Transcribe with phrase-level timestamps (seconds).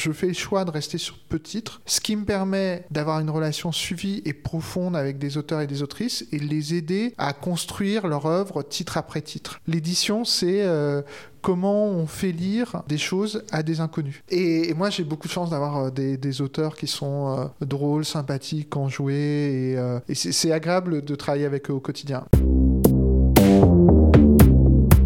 [0.00, 3.20] je fais le choix de rester sur peu de titres, ce qui me permet d'avoir
[3.20, 7.14] une relation suivie et profonde avec des auteurs et des autrices et de les aider
[7.18, 9.60] à construire leur œuvre titre après titre.
[9.66, 11.02] L'édition, c'est euh,
[11.42, 14.22] comment on fait lire des choses à des inconnus.
[14.30, 18.74] Et, moi, j'ai beaucoup de chance d'avoir euh, des, auteurs qui sont euh, drôles, sympathiques,
[18.76, 19.78] enjoués, et,
[20.08, 22.24] et c'est agréable de travailler avec eux au quotidien.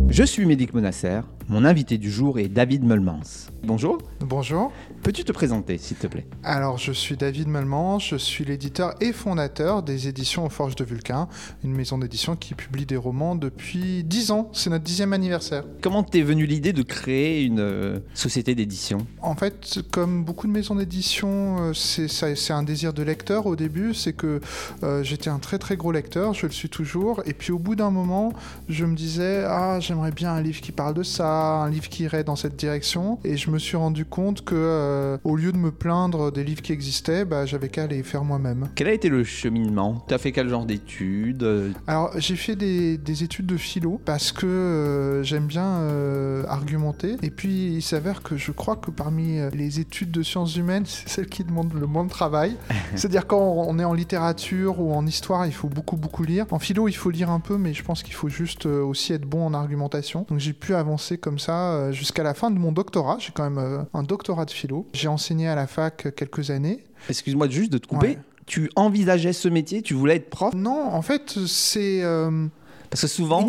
[0.09, 1.23] Je suis Médic Monasser.
[1.49, 3.51] Mon invité du jour est David Meulmans.
[3.65, 3.99] Bonjour.
[4.21, 4.73] Bonjour.
[5.03, 6.27] Peux-tu te présenter, s'il te plaît?
[6.43, 10.85] Alors, je suis David Meulmans, je suis l'éditeur et fondateur des éditions aux Forges de
[10.85, 11.29] Vulcain,
[11.62, 14.51] une maison d'édition qui publie des romans depuis 10 ans.
[14.55, 15.65] C'est notre dixième anniversaire.
[15.83, 19.07] Comment t'es venue l'idée de créer une euh, société d'édition?
[19.21, 23.93] En fait, comme beaucoup de maisons d'édition, euh, c'est un désir de lecteur au début.
[23.93, 24.41] C'est que
[24.83, 27.23] euh, j'étais un très très gros lecteur, je le suis toujours.
[27.27, 28.33] Et puis au bout d'un moment,
[28.71, 32.05] je me disais, ah, j'aimerais bien un livre qui parle de ça un livre qui
[32.05, 33.19] irait dans cette direction.
[33.24, 36.62] Et je me suis rendu compte que, euh, au lieu de me plaindre des livres
[36.62, 38.69] qui existaient, bah, j'avais qu'à les faire moi-même.
[38.74, 40.05] Quel a été le cheminement?
[40.09, 41.74] Tu as fait quel genre d'études?
[41.87, 47.16] Alors, j'ai fait des, études de philo parce que euh, j'aime bien euh, argumenter.
[47.23, 51.09] Et puis, il s'avère que je crois que parmi les études de sciences humaines, c'est
[51.09, 52.57] celle qui demande le moins de travail.
[52.96, 56.46] C'est-à-dire, quand on est en littérature ou en histoire, il faut beaucoup, beaucoup lire.
[56.51, 59.27] En philo, il faut lire un peu, mais je pense qu'il faut juste aussi être
[59.27, 60.27] bon en argumentation.
[60.29, 63.17] Donc, j'ai pu avancer comme ça euh, jusqu'à la fin de mon doctorat.
[63.19, 64.87] J'ai quand même euh, un doctorat de philo.
[64.93, 66.84] J'ai enseigné à la fac quelques années.
[67.09, 68.19] Excuse-moi juste de te couper.
[68.47, 69.81] Tu envisageais ce métier?
[69.81, 70.53] Tu voulais être prof?
[70.55, 72.03] Non, en fait, c'est...
[72.03, 72.47] Euh,
[72.91, 73.49] Parce que souvent,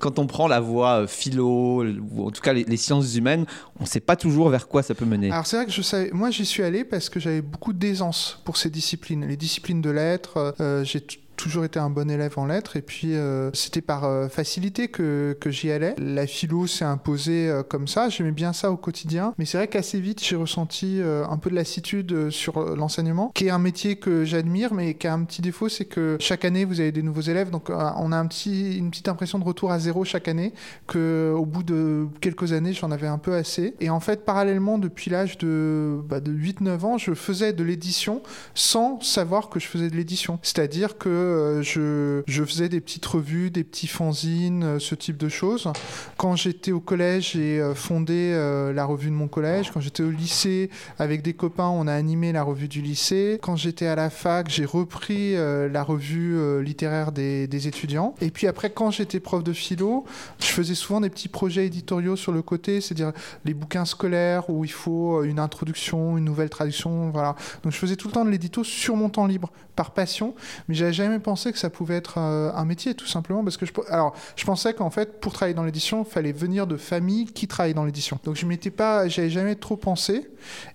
[0.00, 3.46] quand on prend la voie philo, ou en tout cas les, sciences humaines,
[3.78, 5.30] on ne sait pas toujours vers quoi ça peut mener.
[5.30, 8.40] Alors c'est vrai que je savais, moi j'y suis allé parce que j'avais beaucoup d'aisance
[8.44, 9.24] pour ces disciplines.
[9.28, 11.06] Les disciplines de lettres, j'ai
[11.42, 15.36] toujours été un bon élève en lettres et puis euh, c'était par euh, facilité que,
[15.40, 15.96] que j'y allais.
[15.98, 19.66] La philo s'est imposée euh, comme ça, j'aimais bien ça au quotidien, mais c'est vrai
[19.66, 24.24] qu'assez vite j'ai ressenti un peu de lassitude sur l'enseignement, qui est un métier que
[24.24, 27.22] j'admire, mais qui a un petit défaut, c'est que chaque année vous avez des nouveaux
[27.22, 30.52] élèves, donc on a un petit, une petite impression de retour à zéro chaque année,
[30.86, 33.74] que au bout de quelques années j'en avais un peu assez.
[33.80, 38.22] Et en fait, parallèlement, depuis l'âge de, bah, de 8-9 ans, je faisais de l'édition
[38.54, 40.38] sans savoir que je faisais de l'édition.
[40.42, 41.31] C'est-à-dire que
[41.62, 45.68] je, je, faisais des petites revues, des petits fanzines, euh, ce type de choses.
[46.16, 48.32] Quand j'étais au collège, j'ai euh, fondé
[48.74, 49.70] la revue de mon collège.
[49.72, 53.38] Quand j'étais au lycée, avec des copains, on a animé la revue du lycée.
[53.42, 58.14] Quand j'étais à la fac, j'ai repris la revue littéraire des, des, étudiants.
[58.20, 60.04] Et puis après, quand j'étais prof de philo,
[60.40, 63.12] je faisais souvent des petits projets éditoriaux sur le côté, c'est-à-dire
[63.44, 67.36] les bouquins scolaires où il faut une introduction, une nouvelle traduction, voilà.
[67.62, 70.34] Donc je faisais tout le temps de l'édito sur mon temps libre, par passion,
[70.68, 73.66] mais j'avais jamais pensé que ça pouvait être euh, un métier, tout simplement, parce que
[73.66, 77.46] je, alors, pensais qu'en fait, pour travailler dans l'édition, il fallait venir de familles qui
[77.46, 78.18] travaillent dans l'édition.
[78.24, 80.28] Donc je m'étais pas, j'avais jamais trop pensé.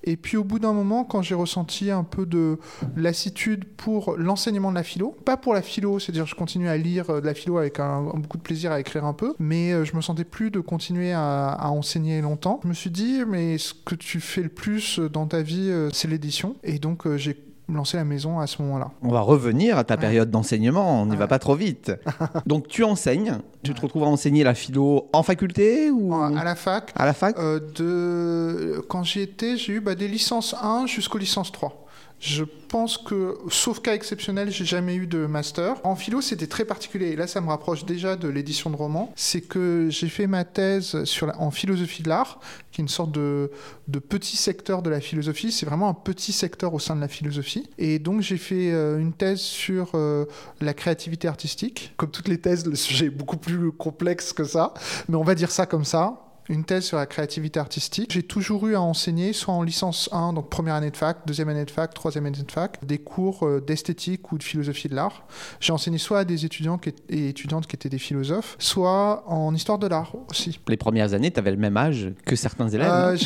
[0.04, 2.58] Et puis au bout d'un moment, quand j'ai ressenti un peu de
[2.96, 7.10] lassitude pour l'enseignement de la philo, pas pour la philo, c'est-à-dire je continue à lire
[7.10, 9.86] euh, de la philo avec un, beaucoup de plaisir à écrire un peu, mais euh,
[9.86, 12.60] je me sentais plus de continuer à, à enseigner longtemps.
[12.64, 16.08] Je me suis dit, mais ce que tu fais le plus dans ta vie, c'est
[16.08, 16.56] l'édition.
[16.64, 17.36] Et donc j'ai
[17.70, 18.92] lancer la maison à ce moment-là.
[19.02, 21.92] On va revenir à ta période d'enseignement, on n'y va pas trop vite.
[22.46, 26.56] Donc tu enseignes, tu te retrouves à enseigner la philo en faculté ou à la
[26.56, 28.82] fac À la fac euh, de...
[28.88, 31.88] Quand j'y étais, j'ai eu bah, des licences 1 jusqu'aux licences 3.
[32.20, 35.76] Je pense que, sauf cas exceptionnel, j'ai jamais eu de master.
[35.84, 37.10] En philo, c'était très particulier.
[37.10, 39.14] Et là, ça me rapproche déjà de l'édition de romans.
[39.16, 42.40] C'est que j'ai fait ma thèse sur en philosophie de l'art,
[42.78, 43.50] qui est une sorte de,
[43.88, 45.52] de, petit secteur de la philosophie.
[45.52, 47.68] C'est vraiment un petit secteur au sein de la philosophie.
[47.80, 50.26] Et donc, j'ai fait euh, une thèse sur euh,
[50.62, 51.96] la créativité artistique.
[51.98, 54.76] Comme toutes les thèses, le sujet est beaucoup plus complexe que ça.
[55.10, 58.12] Mais on va dire ça comme ça une thèse sur la créativité artistique.
[58.12, 61.50] J'ai toujours eu à enseigner, soit en licence 1, donc première année de fac, deuxième
[61.50, 64.96] année de fac, troisième année de fac, des cours euh, d'esthétique ou de philosophie de
[64.96, 65.26] l'art.
[65.60, 69.78] J'ai enseigné soit à des étudiants et étudiantes qui étaient des philosophes, soit en histoire
[69.78, 70.60] de l'art aussi.
[70.68, 73.18] Les premières années, tu avais le même âge que certains élèves euh,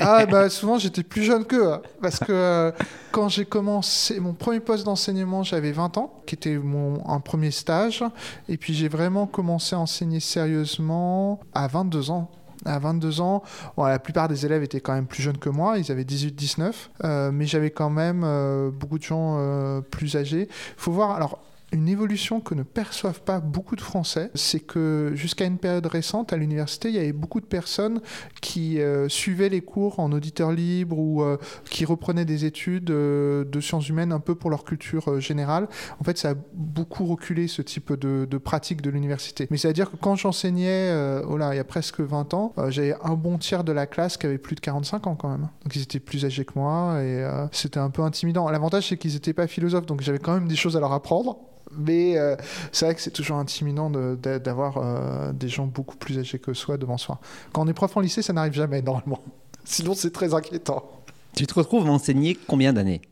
[0.00, 2.72] Ah, bah, souvent j'étais plus jeune qu'eux, hein, parce que euh,
[3.10, 7.50] quand j'ai commencé mon premier poste d'enseignement, j'avais 20 ans, qui était mon un premier
[7.50, 8.04] stage,
[8.48, 12.30] et puis j'ai vraiment commencé à enseigner sérieusement à 22 ans
[12.64, 13.42] à 22 ans.
[13.78, 16.72] la plupart des élèves étaient quand même plus jeunes que moi, ils avaient 18-19,
[17.04, 20.48] euh, mais j'avais quand même euh, beaucoup de gens euh, plus âgés.
[20.76, 21.38] Faut voir, alors
[21.72, 26.32] une évolution que ne perçoivent pas beaucoup de Français, c'est que jusqu'à une période récente,
[26.32, 28.00] à l'université, il y avait beaucoup de personnes
[28.40, 31.36] qui euh, suivaient les cours en auditeur libre ou euh,
[31.70, 35.68] qui reprenaient des études euh, de sciences humaines un peu pour leur culture générale.
[36.00, 39.46] En fait, ça a beaucoup reculé ce type de, de pratique de l'université.
[39.50, 40.92] Mais c'est-à-dire que quand j'enseignais,
[41.28, 44.16] oh là, il y a presque 20 ans, j'avais un bon tiers de la classe
[44.16, 45.48] qui avait plus de 45 ans quand même.
[45.62, 48.48] Donc ils étaient plus âgés que moi et c'était un peu intimidant.
[48.50, 51.38] L'avantage, c'est qu'ils n'étaient pas philosophes, donc j'avais quand même des choses à leur apprendre.
[51.76, 52.36] Mais euh,
[52.72, 56.76] c'est vrai que c'est toujours intimidant d'avoir euh, des gens beaucoup plus âgés que soi
[56.76, 57.20] devant soi.
[57.52, 59.20] Quand on est prof en lycée, ça n'arrive jamais normalement.
[59.64, 60.90] Sinon, c'est très inquiétant.
[61.36, 63.02] Tu te retrouves à enseigner combien d'années?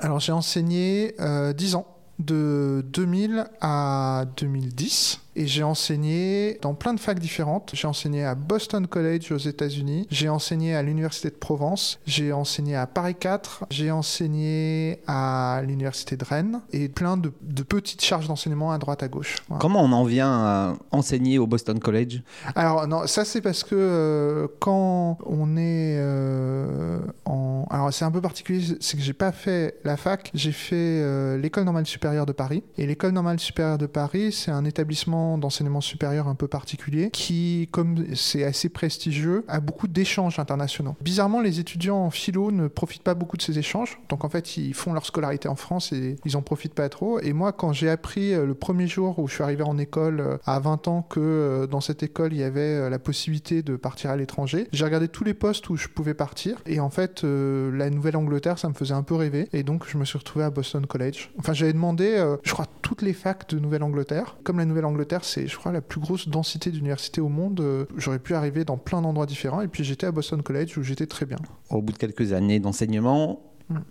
[0.00, 1.86] Alors, j'ai enseigné euh, 10 ans,
[2.18, 7.70] de 2000 à 2010 et j'ai enseigné dans plein de facs différentes.
[7.72, 12.74] J'ai enseigné à Boston College aux États-Unis, j'ai enseigné à l'Université de Provence, j'ai enseigné
[12.74, 17.30] à Paris 4, j'ai enseigné à l'Université de Rennes et plein de,
[17.62, 19.36] petites charges d'enseignement à droite à gauche.
[19.60, 22.20] Comment on en vient à enseigner au Boston College?
[22.56, 27.66] Alors, non, ça c'est parce que euh, quand on est euh, en.
[27.70, 31.38] Alors, c'est un peu particulier, c'est que j'ai pas fait la fac, j'ai fait euh,
[31.38, 32.64] l'école normale supérieure de Paris.
[32.76, 37.68] Et l'école normale supérieure de Paris, c'est un établissement d'enseignement supérieur un peu particulier qui,
[37.72, 40.96] comme c'est assez prestigieux, a beaucoup d'échanges internationaux.
[41.02, 44.00] Bizarrement, les étudiants en philo ne profitent pas beaucoup de ces échanges.
[44.08, 47.20] Donc en fait, ils font leur scolarité en France et ils en profitent pas trop.
[47.20, 50.20] Et moi, quand j'ai appris euh, le premier jour où je suis arrivé en école
[50.20, 53.76] euh, à 20 ans que euh, dans cette école, il y avait la possibilité de
[53.76, 56.58] partir à l'étranger, j'ai regardé tous les postes où je pouvais partir.
[56.66, 59.48] Et en fait, la Nouvelle-Angleterre, ça me faisait un peu rêver.
[59.52, 61.30] Et donc, je me suis retrouvé à Boston College.
[61.38, 64.36] Enfin, j'avais demandé, je crois, toutes les facs de Nouvelle-Angleterre.
[64.44, 67.60] Comme la Nouvelle-Angleterre, c'est, je crois, la plus grosse densité d'universités au monde.
[67.60, 69.60] Euh, j'aurais pu arriver dans plein d'endroits différents.
[69.60, 71.38] Et puis j'étais à Boston College où j'étais très bien.
[71.70, 73.40] Au bout de quelques années d'enseignement,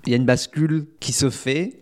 [0.06, 1.80] il y a une bascule qui se fait.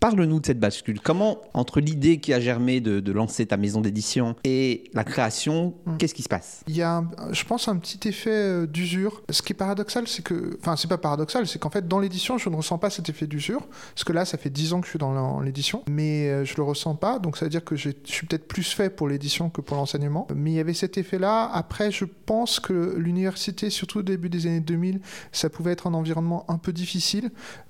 [0.00, 1.00] Parle-nous de cette bascule.
[1.00, 6.14] Comment, entre l'idée qui a germé de, lancer ta maison d'édition et la création, qu'est-ce
[6.14, 6.62] qui se passe?
[6.68, 9.22] Il y a, je pense, un petit effet euh, d'usure.
[9.30, 10.56] Ce qui est paradoxal, c'est que.
[10.60, 13.26] Enfin, c'est pas paradoxal, c'est qu'en fait, dans l'édition, je ne ressens pas cet effet
[13.26, 13.66] d'usure.
[13.94, 15.82] Parce que là, ça fait 10 ans que je suis dans l'édition.
[15.90, 17.18] Mais euh, je le ressens pas.
[17.18, 20.28] Donc, ça veut dire que je suis peut-être plus fait pour l'édition que pour l'enseignement.
[20.34, 21.50] Mais il y avait cet effet-là.
[21.52, 25.00] Après, je pense que l'université, surtout au début des années 2000,
[25.32, 27.19] ça pouvait être un environnement un peu difficile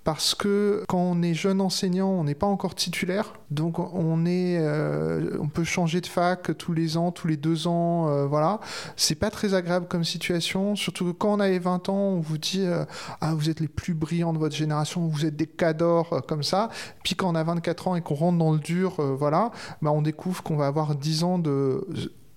[0.05, 4.59] parce que quand on est jeune enseignant, on n'est pas encore titulaire, donc on est,
[4.59, 8.61] euh, on peut changer de fac tous les ans, tous les deux ans, euh, voilà.
[8.97, 12.65] C'est pas très agréable comme situation, surtout quand on avait 20 ans, on vous dit
[12.65, 12.85] euh,
[13.21, 16.71] ah vous êtes les plus brillants de votre génération, vous êtes des cadors comme ça.
[17.05, 19.51] Puis quand on a 24 ans et qu'on rentre dans le dur, voilà,
[19.83, 21.87] bah on découvre qu'on va avoir 10 ans de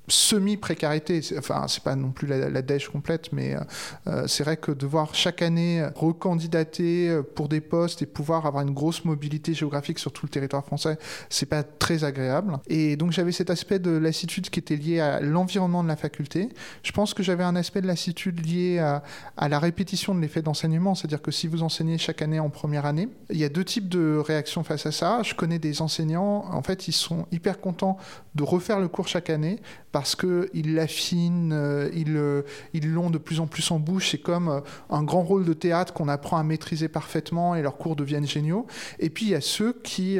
[0.07, 1.21] semi-précarité.
[1.37, 2.61] Enfin, c'est pas non plus la, la
[2.91, 3.59] complète, mais euh,
[4.07, 8.63] euh, c'est vrai que devoir chaque année recandidater euh, pour des postes et pouvoir avoir
[8.63, 10.97] une grosse mobilité géographique sur tout le territoire français,
[11.29, 12.57] c'est pas très agréable.
[12.67, 16.49] Et donc j'avais cet aspect de lassitude qui était lié à l'environnement de la faculté.
[16.83, 19.03] Je pense que j'avais un aspect de lassitude lié à,
[19.37, 22.85] à la répétition de l'effet d'enseignement, c'est-à-dire que si vous enseignez chaque année en première
[22.85, 25.21] année, il y a deux types de réactions face à ça.
[25.23, 27.97] Je connais des enseignants, en fait, ils sont hyper contents
[28.35, 29.59] de refaire le cours chaque année
[29.93, 32.41] parce qu'ils l'affinent, euh, euh,
[32.73, 34.09] ils l'ont de plus en plus en bouche.
[34.09, 34.59] C'est comme euh,
[34.89, 38.65] un grand rôle de théâtre qu'on apprend à maîtriser parfaitement et leurs cours deviennent géniaux.
[38.99, 40.17] Et puis il y a ceux qui,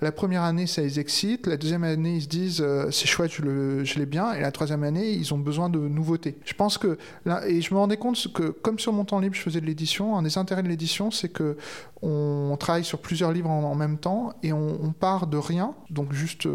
[0.00, 3.98] la première année, ça les excite, la deuxième année, ils se disent c'est chouette, je
[3.98, 6.38] l'ai bien, et la troisième année, ils ont besoin de nouveautés.
[6.46, 6.96] Je pense que,
[7.46, 10.16] et je me rendais compte que, comme sur mon temps libre, je faisais de l'édition,
[10.16, 11.58] un des intérêts de l'édition, c'est que
[12.02, 16.48] on travaille sur plusieurs livres en, même temps et on, part de rien, donc juste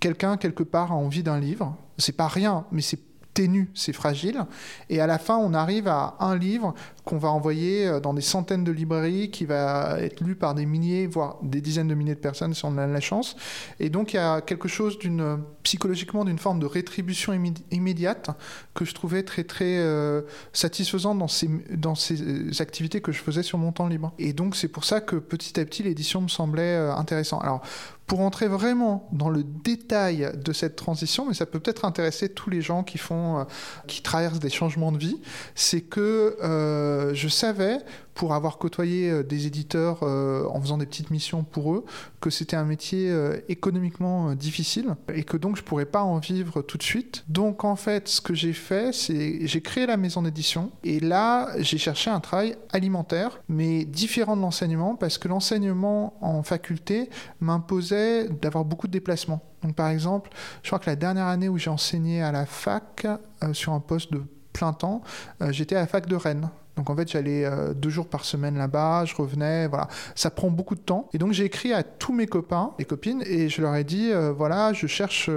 [0.00, 1.76] quelqu'un quelque part a envie d'un livre.
[1.98, 3.00] C'est pas rien, mais c'est
[3.34, 4.44] ténu, c'est fragile.
[4.88, 6.74] Et à la fin, on arrive à un livre
[7.06, 10.66] qu'on va envoyer euh, dans des centaines de librairies, qui va être lu par des
[10.66, 13.36] milliers, voire des dizaines de milliers de personnes si on a la chance.
[13.80, 17.32] Et donc, il y a quelque chose d'une psychologiquement d'une forme de rétribution
[17.72, 18.30] immédiate
[18.74, 20.22] que je trouvais très très euh,
[20.52, 24.12] satisfaisant dans ces, dans ces euh, activités que je faisais sur mon temps libre.
[24.18, 27.38] Et donc, c'est pour ça que petit à petit, l'édition me semblait intéressant.
[27.38, 27.62] Alors,
[28.06, 32.50] pour entrer vraiment dans le détail de cette transition, mais ça peut peut-être intéresser tous
[32.50, 33.44] les gens qui font, euh,
[33.88, 35.20] qui traversent des changements de vie,
[35.54, 37.78] c'est que euh, je savais
[38.16, 41.84] pour avoir côtoyé euh, des éditeurs euh, en faisant des petites missions pour eux,
[42.20, 46.62] que c'était un métier euh, économiquement difficile et que donc je pourrais pas en vivre
[46.62, 47.24] tout de suite.
[47.28, 51.50] Donc en fait, ce que j'ai fait, c'est j'ai créé la maison d'édition et là,
[51.58, 57.10] j'ai cherché un travail alimentaire, mais différent de l'enseignement parce que l'enseignement en faculté
[57.40, 59.42] m'imposait d'avoir beaucoup de déplacements.
[59.62, 60.30] Donc par exemple,
[60.62, 63.06] je crois que la dernière année où j'ai enseigné à la fac
[63.52, 64.22] sur un poste de
[64.52, 65.02] plein temps,
[65.50, 69.04] j'étais à la fac de Rennes Donc en fait, j'allais deux jours par semaine là-bas,
[69.04, 69.88] je revenais, voilà.
[70.14, 71.08] Ça prend beaucoup de temps.
[71.14, 74.10] Et donc j'ai écrit à tous mes copains et copines et je leur ai dit,
[74.36, 75.30] voilà, je cherche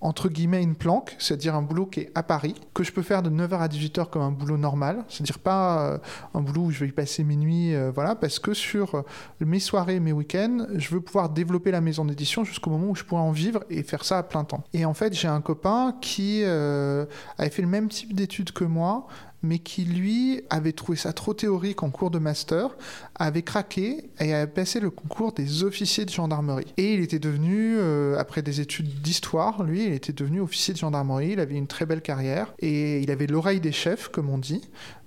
[0.00, 3.22] entre guillemets une planque, c'est-à-dire un boulot qui est à Paris, que je peux faire
[3.22, 6.00] de 9h à 18h comme un boulot normal, c'est-à-dire pas
[6.34, 9.04] un boulot où je vais y passer minuit, voilà, parce que sur
[9.40, 13.04] mes soirées, mes week-ends, je veux pouvoir développer la maison d'édition jusqu'au moment où je
[13.04, 14.64] pourrais en vivre et faire ça à plein temps.
[14.72, 17.06] Et en fait, j'ai un copain qui euh,
[17.38, 19.06] avait fait le même type d'études que moi,
[19.42, 22.76] mais qui lui avait trouvé ça trop théorique en cours de master,
[23.14, 26.66] avait craqué et avait passé le concours des officiers de gendarmerie.
[26.76, 30.78] Et il était devenu, euh, après des études d'histoire, lui, il était devenu officier de
[30.78, 34.38] gendarmerie, il avait une très belle carrière et il avait l'oreille des chefs, comme on
[34.38, 34.62] dit,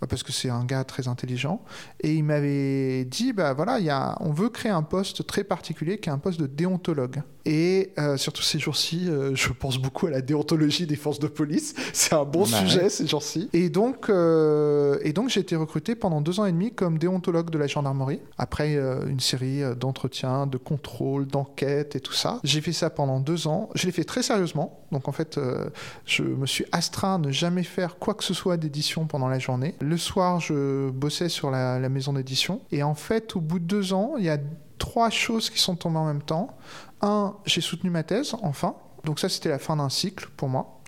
[0.07, 1.63] parce que c'est un gars très intelligent.
[2.01, 5.97] Et il m'avait dit, bah voilà, y a, on veut créer un poste très particulier
[5.97, 7.21] qui est un poste de déontologue.
[7.45, 11.27] Et euh, surtout ces jours-ci, euh, je pense beaucoup à la déontologie des forces de
[11.27, 11.75] police.
[11.93, 13.49] C'est un bon sujet ces jours-ci.
[13.53, 17.49] Et donc, euh, et donc j'ai été recruté pendant deux ans et demi comme déontologue
[17.49, 18.21] de la gendarmerie.
[18.37, 18.75] Après
[19.07, 22.39] une série d'entretiens, de contrôles, d'enquêtes et tout ça.
[22.43, 23.69] J'ai fait ça pendant deux ans.
[23.75, 24.85] Je l'ai fait très sérieusement.
[24.91, 25.39] Donc en fait,
[26.05, 29.39] je me suis astreint à ne jamais faire quoi que ce soit d'édition pendant la
[29.39, 29.75] journée.
[29.81, 32.61] Le soir, je bossais sur la, maison d'édition.
[32.71, 34.37] Et en fait, au bout de deux ans, il y a
[34.77, 36.55] trois choses qui sont tombées en même temps.
[37.01, 38.75] Un, j'ai soutenu ma thèse, enfin.
[39.03, 40.79] Donc ça, c'était la fin d'un cycle pour moi.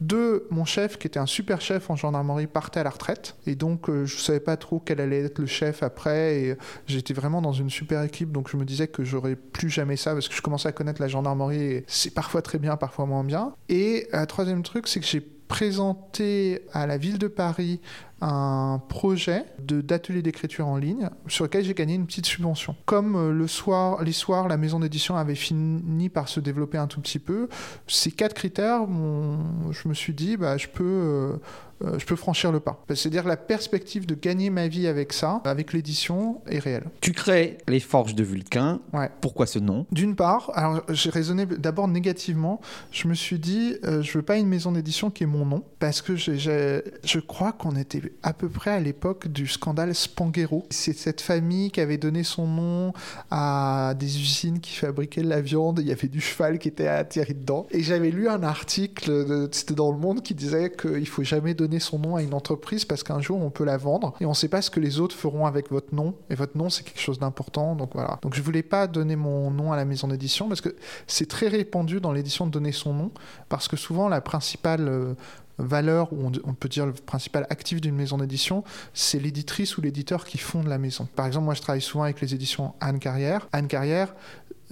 [0.00, 3.36] Deux, mon chef, qui était un super chef en gendarmerie, partait à la retraite.
[3.46, 6.40] Et donc, euh, je savais pas trop quel allait être le chef après.
[6.40, 8.32] Et j'étais vraiment dans une super équipe.
[8.32, 11.00] Donc, je me disais que j'aurais plus jamais ça parce que je commençais à connaître
[11.00, 11.62] la gendarmerie.
[11.62, 13.54] Et c'est parfois très bien, parfois moins bien.
[13.68, 17.80] Et un troisième truc, c'est que j'ai présenté à la ville de Paris
[18.22, 22.76] un projet d'atelier d'écriture en ligne sur lequel j'ai gagné une petite subvention.
[22.86, 26.86] Comme euh, le soir, les soirs, la maison d'édition avait fini par se développer un
[26.86, 27.48] tout petit peu,
[27.88, 30.84] ces quatre critères, je me suis dit, bah, je peux...
[30.84, 31.36] Euh,
[31.84, 32.82] euh, je peux franchir le pas.
[32.88, 36.84] C'est-à-dire la perspective de gagner ma vie avec ça, avec l'édition, est réelle.
[37.00, 38.80] Tu crées les Forges de Vulcain.
[38.92, 39.10] Ouais.
[39.20, 39.86] Pourquoi ce nom?
[39.90, 42.60] D'une part, alors j'ai raisonné d'abord négativement.
[42.90, 45.64] Je me suis dit, euh, je veux pas une maison d'édition qui est mon nom,
[45.78, 50.64] parce que je crois qu'on était à peu près à l'époque du scandale Spanghero.
[50.70, 52.92] C'est cette famille qui avait donné son nom
[53.30, 55.80] à des usines qui fabriquaient de la viande.
[55.80, 57.66] Il y avait du cheval qui était atterri dedans.
[57.70, 61.80] Et j'avais lu un article, c'était dans Le Monde, qui disait qu'il faut jamais donner
[61.80, 64.34] son nom à une entreprise parce qu'un jour on peut la vendre et on ne
[64.34, 66.14] sait pas ce que les autres feront avec votre nom.
[66.30, 67.74] Et votre nom, c'est quelque chose d'important.
[67.74, 68.18] Donc voilà.
[68.22, 70.74] Donc je voulais pas donner mon nom à la maison d'édition parce que
[71.06, 73.10] c'est très répandu dans l'édition de donner son nom
[73.48, 75.14] parce que souvent la principale euh,
[75.58, 80.24] valeur, ou on, peut dire le principal actif d'une maison d'édition, c'est l'éditrice ou l'éditeur
[80.24, 81.06] qui fonde la maison.
[81.14, 83.48] Par exemple, moi je travaille souvent avec les éditions Anne Carrière.
[83.52, 84.14] Anne Carrière,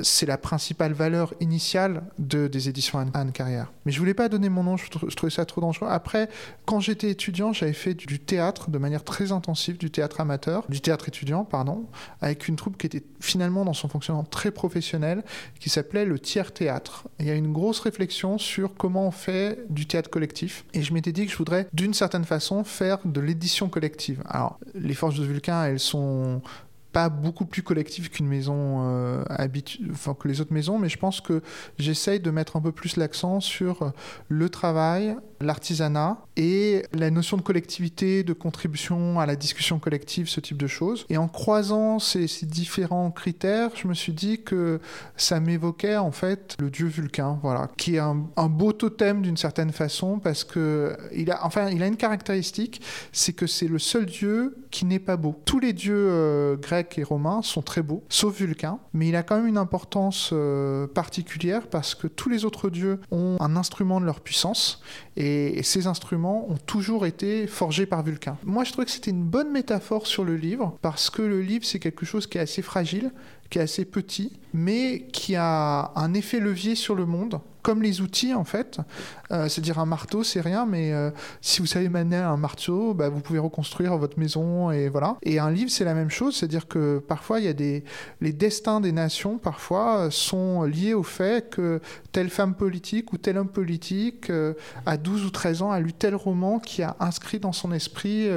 [0.02, 3.72] c'est la principale valeur initiale de, des éditions Anne, Carrière.
[3.84, 5.88] Mais je voulais pas donner mon nom, je, trouvais ça trop dangereux.
[5.90, 6.28] Après,
[6.64, 10.80] quand j'étais étudiant, j'avais fait du, théâtre de manière très intensive, du théâtre amateur, du
[10.80, 11.86] théâtre étudiant, pardon,
[12.20, 15.22] avec une troupe qui était finalement dans son fonctionnement très professionnel,
[15.58, 17.08] qui s'appelait le tiers théâtre.
[17.18, 20.64] Il y a une grosse réflexion sur comment on fait du théâtre collectif.
[20.74, 24.22] Et je m'étais dit que je voudrais, d'une certaine façon, faire de l'édition collective.
[24.26, 26.42] Alors, les forces de Vulcain, elles sont
[26.92, 29.22] pas beaucoup plus collectif qu'une maison euh,
[29.92, 31.42] enfin que les autres maisons, mais je pense que
[31.78, 33.92] j'essaye de mettre un peu plus l'accent sur
[34.28, 40.40] le travail, l'artisanat et la notion de collectivité, de contribution à la discussion collective, ce
[40.40, 41.06] type de choses.
[41.08, 44.80] Et en croisant ces, différents critères, je me suis dit que
[45.16, 48.14] ça m'évoquait en fait le dieu Vulcain, voilà, qui est un,
[48.48, 52.82] beau totem d'une certaine façon parce que il a, enfin, il a une caractéristique,
[53.12, 55.40] c'est que c'est le seul dieu qui n'est pas beau.
[55.44, 59.22] Tous les dieux euh, grecs et romains sont très beaux, sauf Vulcain, mais il a
[59.22, 64.00] quand même une importance euh, particulière parce que tous les autres dieux ont un instrument
[64.00, 64.82] de leur puissance
[65.16, 68.36] et, ces instruments ont toujours été forgés par Vulcain.
[68.44, 71.64] Moi, je trouvais que c'était une bonne métaphore sur le livre parce que le livre,
[71.64, 73.12] c'est quelque chose qui est assez fragile,
[73.50, 78.00] qui est assez petit, mais qui a un effet levier sur le monde comme les
[78.00, 78.78] outils en fait.
[79.30, 83.08] Euh, c'est-à-dire un marteau, c'est rien, mais euh, si vous savez manier un marteau, bah,
[83.08, 85.16] vous pouvez reconstruire votre maison et voilà.
[85.22, 87.84] Et un livre, c'est la même chose, c'est-à-dire que parfois il y a des
[88.20, 91.80] les destins des nations parfois euh, sont liés au fait que
[92.12, 94.32] telle femme politique ou tel homme politique
[94.84, 98.28] à 12 ou 13 ans a lu tel roman qui a inscrit dans son esprit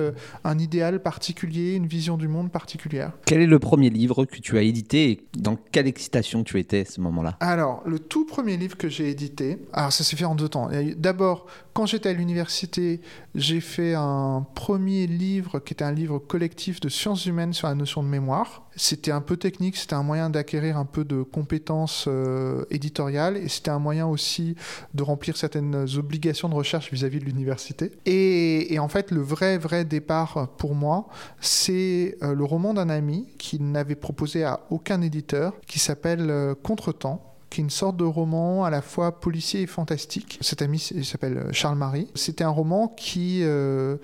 [0.44, 3.12] un idéal particulier, une vision du monde particulière.
[3.26, 6.82] Quel est le premier livre que tu as édité et dans quelle excitation tu étais
[6.82, 9.66] à ce moment-là Alors, le tout premier livre que j'ai édité.
[9.72, 10.70] Alors, ça s'est fait en deux temps.
[10.98, 13.00] D'abord, quand j'étais à l'université,
[13.36, 17.76] j'ai fait un premier livre qui était un livre collectif de sciences humaines sur la
[17.76, 18.63] notion de mémoire.
[18.76, 23.48] C'était un peu technique, c'était un moyen d'acquérir un peu de compétences euh, éditoriales et
[23.48, 24.56] c'était un moyen aussi
[24.94, 27.92] de remplir certaines obligations de recherche vis-à-vis de l'université.
[28.06, 31.08] Et, en fait, le vrai, vrai départ pour moi,
[31.40, 36.56] c'est euh, le roman d'un ami qui n'avait proposé à aucun éditeur, qui s'appelle euh,
[36.56, 40.40] Contretemps qui est une sorte de roman à la fois policier et fantastique.
[40.42, 42.08] Cet ami s'appelle euh, Charles Marie.
[42.16, 43.98] C'était un roman qui euh,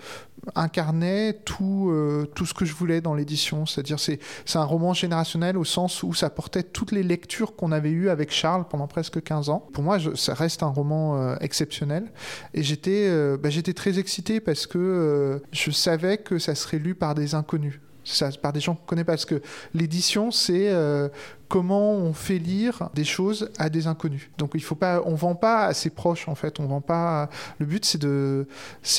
[0.54, 3.66] incarnait tout, euh, tout ce que je voulais dans l'édition.
[3.66, 7.72] C'est-à-dire c'est c'est un roman générationnel au sens où ça portait toutes les lectures qu'on
[7.72, 9.68] avait eues avec Charles pendant presque 15 ans.
[9.74, 12.12] Pour moi, ça reste un roman exceptionnel.
[12.54, 17.16] Et j'étais bah, j'étais très excité parce que je savais que ça serait lu par
[17.16, 17.80] des inconnus.
[18.42, 19.14] Par des gens qu'on ne connaît pas.
[19.14, 19.42] Parce que
[19.74, 20.70] l'édition, c'est
[21.50, 24.30] comment on fait lire des choses à des inconnus.
[24.38, 27.30] Donc il faut pas, on vend pas à ses proches en fait, on vend pas.
[27.58, 28.48] Le but c'est de,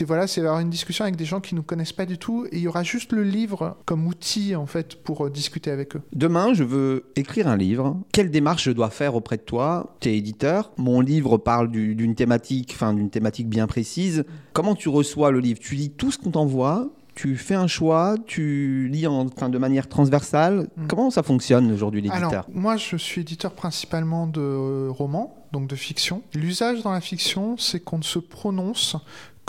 [0.05, 2.57] voilà, c'est d'avoir une discussion avec des gens qui nous connaissent pas du tout et
[2.57, 6.03] il y aura juste le livre comme outil en fait pour euh, discuter avec eux.
[6.13, 7.97] Demain, je veux écrire un livre.
[8.13, 10.73] Quelle démarche je dois faire auprès de toi Tu es éditeur.
[10.77, 14.25] Mon livre parle d'une thématique, enfin d'une thématique bien précise.
[14.53, 15.61] Comment tu reçois le livre?
[15.61, 19.89] Tu lis tout ce qu'on t'envoie tu fais un choix, tu lis en, de manière
[19.89, 20.69] transversale.
[20.77, 20.87] Mm.
[20.87, 26.23] Comment ça fonctionne aujourd'hui l'éditeur Moi, je suis éditeur principalement de romans, donc de fiction.
[26.35, 28.97] L'usage dans la fiction, c'est qu'on ne se prononce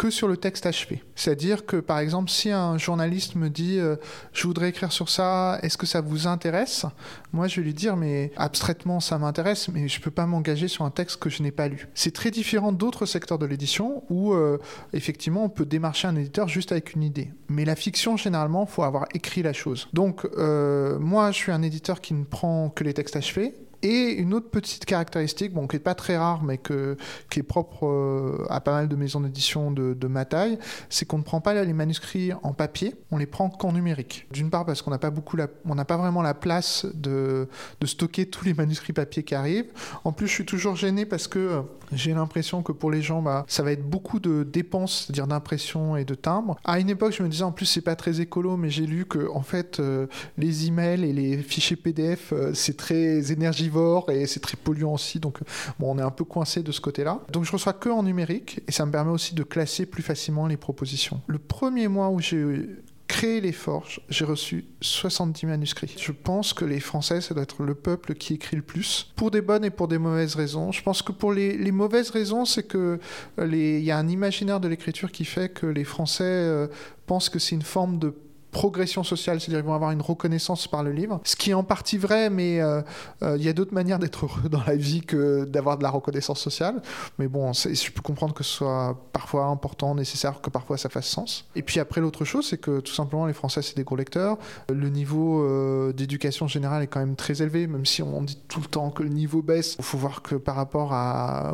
[0.02, 1.04] que sur le texte achevé.
[1.14, 3.98] C'est-à-dire que, par exemple, si un journaliste me dit euh,
[4.34, 6.88] je voudrais écrire sur ça, est-ce que ça vous intéresse?
[7.34, 10.86] Moi, je vais lui dire mais abstraitement, ça m'intéresse, mais je peux pas m'engager sur
[10.86, 11.88] un texte que je n'ai pas lu.
[11.94, 14.58] C'est très différent d'autres secteurs de l'édition où, euh,
[14.94, 17.32] effectivement, on peut démarcher un éditeur juste avec une idée.
[17.48, 19.88] Mais la fiction, généralement, faut avoir écrit la chose.
[19.94, 23.54] Donc, euh, moi, je suis un éditeur qui ne prend que les textes achevés
[23.84, 27.88] et une autre petite caractéristique, bon, qui n'est pas très rare, mais qui est propre
[27.88, 30.60] euh, à pas mal de maisons d'édition de, ma taille,
[30.90, 34.28] c'est qu'on ne prend pas les manuscrits en papier, on les prend qu'en numérique.
[34.32, 37.48] D'une part parce qu'on n'a pas pas vraiment la place de,
[37.80, 39.72] de, stocker tous les manuscrits papier qui arrivent.
[40.04, 41.62] En plus, je suis toujours gêné parce que euh,
[41.94, 45.96] j'ai l'impression que pour les gens, bah, ça va être beaucoup de dépenses, c'est-à-dire d'impression
[45.96, 46.58] et de timbre.
[46.66, 49.06] À une époque, je me disais en plus c'est pas très écolo, mais j'ai lu
[49.06, 50.08] que en fait euh,
[50.38, 53.71] les emails et les fichiers PDF c'est très énergivore
[54.10, 55.20] et c'est très polluant aussi.
[55.20, 55.40] Donc,
[55.80, 57.22] bon, on est un peu coincé de ce côté-là.
[57.32, 60.48] Donc, je reçois que en numérique et ça me permet aussi de classer plus facilement
[60.48, 61.22] les propositions.
[61.28, 62.68] Le premier mois où j'ai
[63.12, 65.94] créé les forges, j'ai reçu 70 manuscrits.
[66.00, 69.32] Je pense que les Français, ça doit être le peuple qui écrit le plus, pour
[69.32, 70.72] des bonnes et pour des mauvaises raisons.
[70.72, 73.00] Je pense que pour les, mauvaises raisons, c'est que
[73.38, 76.68] il y a un imaginaire de l'écriture qui fait que les Français euh,
[77.06, 78.16] pensent que c'est une forme de
[78.52, 81.64] progression sociale, c'est-à-dire qu'ils vont avoir une reconnaissance par le livre, ce qui est en
[81.64, 82.82] partie vrai, mais euh,
[83.24, 85.90] euh, il y a d'autres manières d'être heureux dans la vie que d'avoir de la
[85.90, 86.82] reconnaissance sociale.
[87.18, 91.08] Mais bon, je peux comprendre que ce soit parfois important, nécessaire, que parfois ça fasse
[91.08, 91.46] sens.
[91.56, 94.38] Et puis après, l'autre chose, c'est que tout simplement, les Français, c'est des gros lecteurs.
[94.70, 98.60] Le niveau euh, d'éducation générale est quand même très élevé, même si on dit tout
[98.60, 99.76] le temps que le niveau baisse.
[99.80, 100.92] Il faut voir que par rapport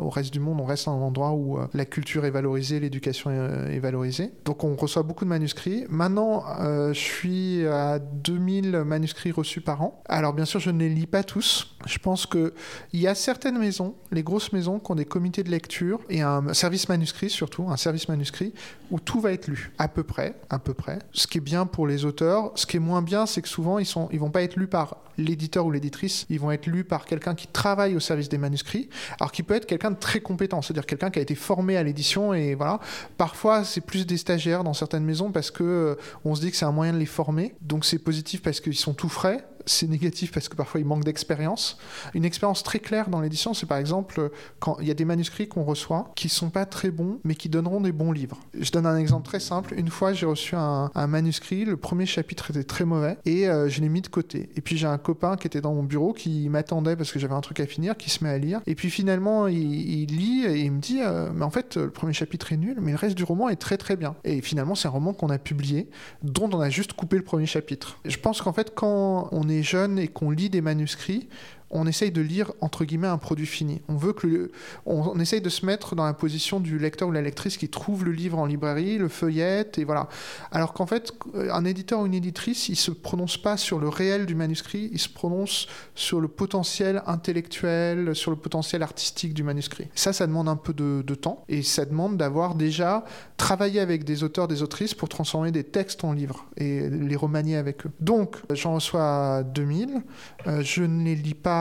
[0.02, 3.30] au reste du monde, on reste à un endroit où la culture est valorisée, l'éducation
[3.30, 4.32] est, valorisée.
[4.44, 5.84] Donc on reçoit beaucoup de manuscrits.
[5.88, 6.44] Maintenant,
[6.92, 10.02] je suis à 2000 manuscrits reçus par an.
[10.08, 11.76] Alors bien sûr, je ne les lis pas tous.
[11.86, 12.50] Je pense qu'il
[12.92, 16.52] y a certaines maisons, les grosses maisons, qui ont des comités de lecture et un
[16.54, 18.52] service manuscrit surtout, un service manuscrit
[18.90, 20.98] où tout va être lu, à peu près, à peu près.
[21.12, 22.52] Ce qui est bien pour les auteurs.
[22.54, 24.66] Ce qui est moins bien, c'est que souvent, ils sont, ils vont pas être lus
[24.66, 28.38] par l'éditeur ou l'éditrice, ils vont être lus par quelqu'un qui travaille au service des
[28.38, 31.76] manuscrits, alors qui peut être quelqu'un de très compétent, c'est-à-dire quelqu'un qui a été formé
[31.76, 32.78] à l'édition et voilà.
[33.16, 36.56] Parfois, c'est plus des stagiaires dans certaines maisons parce que euh, on se dit que
[36.56, 39.88] c'est un moyen de les former, donc c'est positif parce qu'ils sont tout frais c'est
[39.88, 41.78] négatif parce que parfois il manque d'expérience.
[42.14, 45.48] Une expérience très claire dans l'édition, c'est par exemple quand il y a des manuscrits
[45.48, 48.38] qu'on reçoit qui sont pas très bons, mais qui donneront des bons livres.
[48.58, 49.74] Je donne un exemple très simple.
[49.76, 53.80] Une fois, j'ai reçu un, manuscrit, le premier chapitre était très mauvais et euh, je
[53.80, 54.48] l'ai mis de côté.
[54.56, 57.34] Et puis j'ai un copain qui était dans mon bureau qui m'attendait parce que j'avais
[57.34, 58.60] un truc à finir, qui se met à lire.
[58.66, 62.12] Et puis finalement, il, lit et il me dit, euh, mais en fait, le premier
[62.12, 64.16] chapitre est nul, mais le reste du roman est très très bien.
[64.24, 65.88] Et finalement, c'est un roman qu'on a publié,
[66.22, 67.98] dont on a juste coupé le premier chapitre.
[68.04, 71.28] Je pense qu'en fait, quand on est jeune et qu'on lit des manuscrits,
[71.70, 73.80] on essaye de lire entre guillemets un produit fini.
[73.88, 74.50] On veut que
[74.86, 78.04] on, essaye de se mettre dans la position du lecteur ou la lectrice qui trouve
[78.04, 80.08] le livre en librairie, le feuillette et voilà.
[80.50, 84.26] Alors qu'en fait, un éditeur ou une éditrice, il se prononce pas sur le réel
[84.26, 89.88] du manuscrit, il se prononce sur le potentiel intellectuel, sur le potentiel artistique du manuscrit.
[89.94, 93.04] Ça, ça demande un peu de, temps et ça demande d'avoir déjà
[93.36, 97.56] travaillé avec des auteurs, des autrices pour transformer des textes en livres et les remanier
[97.56, 97.90] avec eux.
[98.00, 100.02] Donc, j'en reçois 2000.
[100.46, 101.57] Euh, je ne les lis pas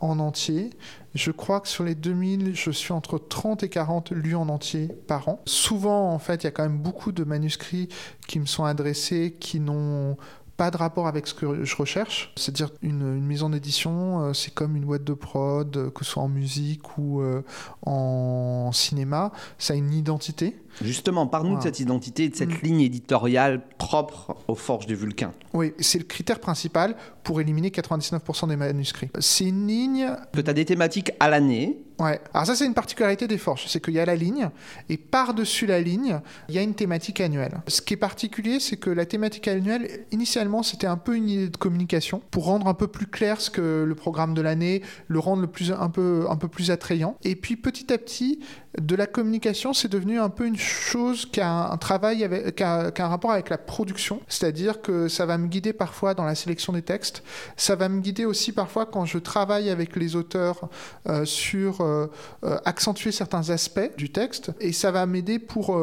[0.00, 0.70] en entier.
[1.14, 4.88] Je crois que sur les 2000, je suis entre 30 et 40 lus en entier
[5.06, 5.40] par an.
[5.46, 7.88] Souvent, en fait, il y a quand même beaucoup de manuscrits
[8.26, 10.16] qui me sont adressés qui n'ont
[10.56, 12.32] pas de rapport avec ce que je recherche.
[12.36, 16.22] C'est-à-dire une, maison d'édition, euh, c'est comme une boîte de prod, euh, que ce soit
[16.22, 17.42] en musique ou euh,
[17.82, 20.56] en cinéma, ça a une identité.
[20.82, 22.66] Justement, parle-nous de cette identité de cette mm.
[22.66, 25.32] ligne éditoriale propre aux forges du Vulcain.
[25.52, 29.10] Oui, c'est le critère principal pour éliminer 99% des manuscrits.
[29.18, 30.08] C'est une ligne...
[30.32, 31.78] Que tu as des thématiques à l'année.
[31.98, 32.20] Ouais.
[32.32, 34.50] Alors ça, c'est une particularité des forges, c'est qu'il y a la ligne,
[34.88, 37.60] et par-dessus la ligne, il y a une thématique annuelle.
[37.68, 41.48] Ce qui est particulier, c'est que la thématique annuelle, initialement, c'était un peu une idée
[41.48, 45.20] de communication, pour rendre un peu plus clair ce que le programme de l'année, le
[45.20, 47.16] rendre le plus, un, peu, un peu plus attrayant.
[47.22, 48.40] Et puis petit à petit,
[48.80, 52.62] de la communication, c'est devenu un peu une chose qui a un travail, avec, qui,
[52.62, 54.20] a, un rapport avec la production.
[54.28, 57.22] C'est-à-dire que ça va me guider parfois dans la sélection des textes.
[57.56, 60.68] Ça va me guider aussi parfois quand je travaille avec les auteurs
[61.08, 62.06] euh, sur euh,
[62.44, 64.52] euh, accentuer certains aspects du texte.
[64.60, 65.76] Et ça va m'aider pour,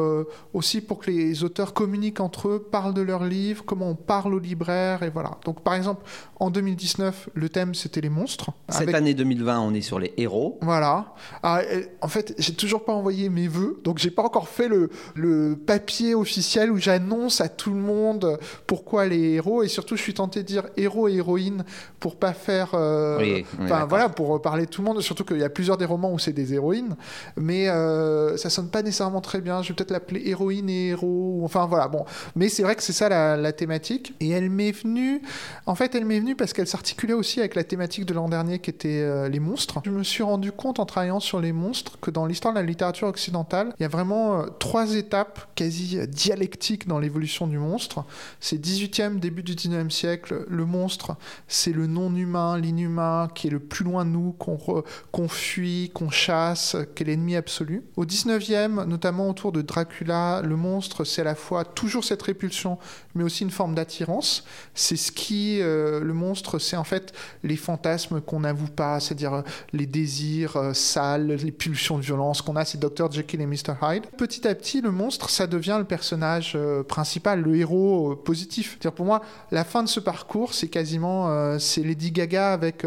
[0.52, 4.34] aussi pour que les auteurs communiquent entre eux, parlent de leurs livres, comment on parle
[4.34, 5.02] aux libraires.
[5.02, 5.32] Et voilà.
[5.44, 6.04] Donc par exemple,
[6.36, 8.50] en 2019, le thème c'était les monstres.
[8.68, 10.58] Cette année 2020, on est sur les héros.
[10.62, 11.14] Voilà.
[11.42, 11.60] Ah,
[12.00, 15.56] en fait, j'ai toujours pas envoyé mes vœux, donc j'ai pas encore fait le, le
[15.56, 19.62] papier officiel où j'annonce à tout le monde pourquoi les héros.
[19.62, 21.64] Et surtout, je suis tenté de dire héros et héroïnes
[22.00, 22.70] pour pas faire.
[22.74, 23.42] Euh,
[23.88, 25.00] voilà, pour parler de tout le monde.
[25.00, 26.96] Surtout qu'il y a plusieurs des romans où c'est des héroïnes,
[27.36, 29.62] mais euh, ça sonne pas nécessairement très bien.
[29.62, 31.40] Je vais peut-être l'appeler héroïne et héros.
[31.44, 32.04] Enfin voilà, bon.
[32.34, 34.14] Mais c'est vrai que c'est ça la, la thématique.
[34.20, 35.22] Et elle m'est venue.
[35.66, 38.58] En fait, elle m'est venue parce qu'elle s'articulait aussi avec la thématique de l'an dernier
[38.58, 39.80] qui était euh, les monstres.
[39.84, 42.64] Je me suis rendu compte en travaillant sur les monstres que dans l'histoire de la
[42.64, 48.04] littérature occidentale, il y a vraiment euh, trois étapes quasi dialectiques dans l'évolution du monstre.
[48.38, 50.46] C'est 18e, début du 19e siècle.
[50.48, 51.16] Le monstre,
[51.48, 56.76] c'est le non-humain, l'inhumain qui est le plus loin de nous, qu'on fuit, qu'on chasse,
[56.94, 57.82] qui est l'ennemi absolu.
[57.96, 62.78] Au 19e, notamment autour de Dracula, le monstre, c'est à la fois toujours cette répulsion,
[63.16, 64.44] mais aussi une forme d'attirance.
[64.74, 69.34] C'est ce qui, euh, le monstre, c'est en fait les fantasmes qu'on n'avoue pas, c'est-à-dire
[69.34, 73.10] euh, les désirs euh, sales, les pulsions de violence qu'on a, c'est Dr.
[73.10, 73.74] Jekyll et Mr.
[73.82, 74.06] Hyde.
[74.16, 78.72] Petit à petit, le monstre, ça devient le personnage principal, le héros positif.
[78.72, 82.86] C'est-à-dire pour moi, la fin de ce parcours, c'est quasiment, c'est Lady Gaga avec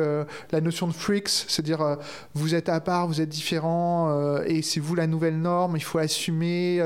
[0.52, 1.98] la notion de freaks, c'est-à-dire
[2.34, 6.00] vous êtes à part, vous êtes différent, et c'est vous la nouvelle norme, il faut
[6.00, 6.82] assumer,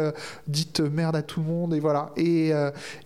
[0.48, 2.12] dites merde à tout le monde, et voilà.
[2.18, 2.52] Et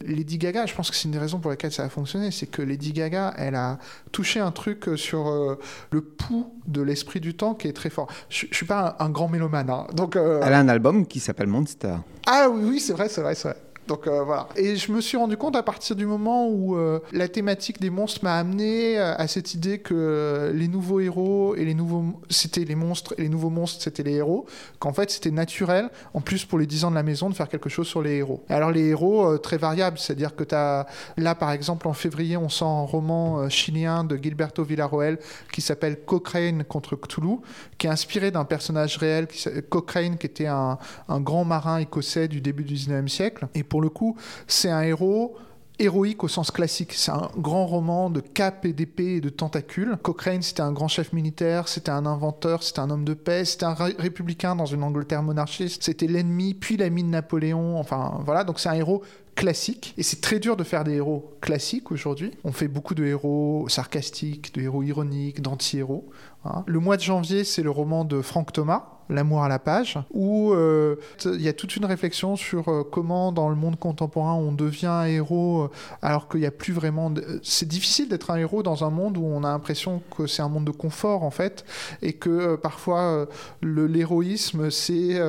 [0.05, 2.47] Lady Gaga, je pense que c'est une des raisons pour lesquelles ça a fonctionné, c'est
[2.47, 3.79] que Lady Gaga, elle a
[4.11, 5.59] touché un truc sur euh,
[5.91, 8.07] le pouls de l'esprit du temps qui est très fort.
[8.29, 10.15] Je, ne suis pas un, grand mélomane, hein, donc.
[10.15, 11.95] Euh, elle a un album qui s'appelle Monster.
[12.25, 13.57] Ah oui, oui, c'est vrai, c'est vrai, c'est vrai.
[13.87, 14.47] Donc euh, voilà.
[14.55, 17.89] Et je me suis rendu compte à partir du moment où euh, la thématique des
[17.89, 22.63] monstres m'a amené euh, à cette idée que les nouveaux héros et les nouveaux c'était
[22.63, 24.45] les monstres et les nouveaux monstres c'était les héros,
[24.79, 27.49] qu'en fait c'était naturel en plus pour les 10 ans de la maison de faire
[27.49, 28.43] quelque chose sur les héros.
[28.49, 32.49] alors les héros très variables, c'est-à-dire que tu as là par exemple en février, on
[32.49, 35.19] sent un roman chilien de Gilberto Villarroel
[35.51, 37.37] qui s'appelle Cochrane contre Cthulhu,
[37.77, 39.27] qui est inspiré d'un personnage réel
[39.69, 40.77] Cochrane qui était un,
[41.09, 44.83] un grand marin écossais du début du 19e siècle et pour le coup, c'est un
[44.83, 45.35] héros
[45.79, 46.93] héroïque au sens classique.
[46.93, 49.97] C'est un grand roman de cap et d'épée et de tentacules.
[49.99, 53.65] Cochrane, c'était un grand chef militaire, c'était un inventeur, c'était un homme de paix, c'était
[53.65, 57.79] un républicain dans une Angleterre monarchiste, c'était l'ennemi, puis l'ami de Napoléon.
[57.79, 59.01] Enfin, voilà, donc c'est un héros
[59.33, 59.95] classique.
[59.97, 62.29] Et c'est très dur de faire des héros classiques aujourd'hui.
[62.43, 66.07] On fait beaucoup de héros sarcastiques, de héros ironiques, d'anti-héros.
[66.45, 66.63] Hein.
[66.67, 70.53] Le mois de janvier, c'est le roman de Frank Thomas, L'amour à la page, où
[70.53, 74.51] euh, il y a toute une réflexion sur euh, comment dans le monde contemporain on
[74.51, 75.69] devient un héros euh,
[76.01, 77.13] alors qu'il n'y a plus vraiment...
[77.41, 80.49] C'est difficile d'être un héros dans un monde où on a l'impression que c'est un
[80.49, 81.65] monde de confort en fait,
[82.01, 83.27] et que parfois
[83.61, 85.19] l'héroïsme c'est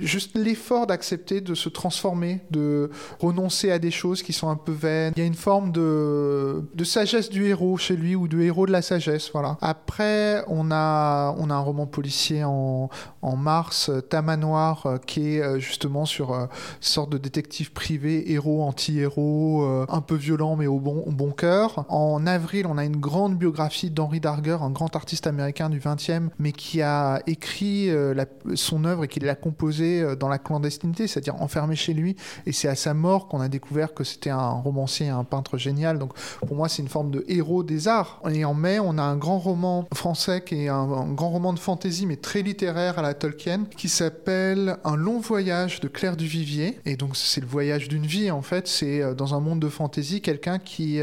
[0.00, 4.72] juste l'effort d'accepter de se transformer, de renoncer à des choses qui sont un peu
[4.72, 5.12] vaines.
[5.16, 8.72] Il y a une forme de, sagesse du héros chez lui ou du héros de
[8.72, 9.56] la sagesse, voilà.
[9.60, 12.90] Après, on a, on a un roman policier en,
[13.22, 16.46] en mars, Tamanoir, euh, qui est euh, justement sur une euh,
[16.80, 21.84] sorte de détective privé, héros, anti-héros, un peu violent mais au bon, bon cœur.
[21.88, 26.28] En avril, on a une grande biographie d'Henry Darger, un grand artiste américain du 20e,
[26.38, 27.90] mais qui a écrit
[28.54, 32.16] son œuvre et qui l'a composée vivait dans la clandestinité, c'est-à-dire enfermé chez lui.
[32.46, 35.98] Et c'est à sa mort qu'on a découvert que c'était un romancier, un peintre génial.
[35.98, 36.12] Donc
[36.46, 38.20] pour moi, c'est une forme de héros des arts.
[38.30, 41.58] Et en mai, on a un grand roman français qui est un, grand roman de
[41.58, 46.80] fantaisie, mais très littéraire à la Tolkien, qui s'appelle Un long voyage de Claire Duvivier.
[46.84, 48.68] Et donc c'est le voyage d'une vie en fait.
[48.68, 51.00] C'est dans un monde de fantaisie quelqu'un qui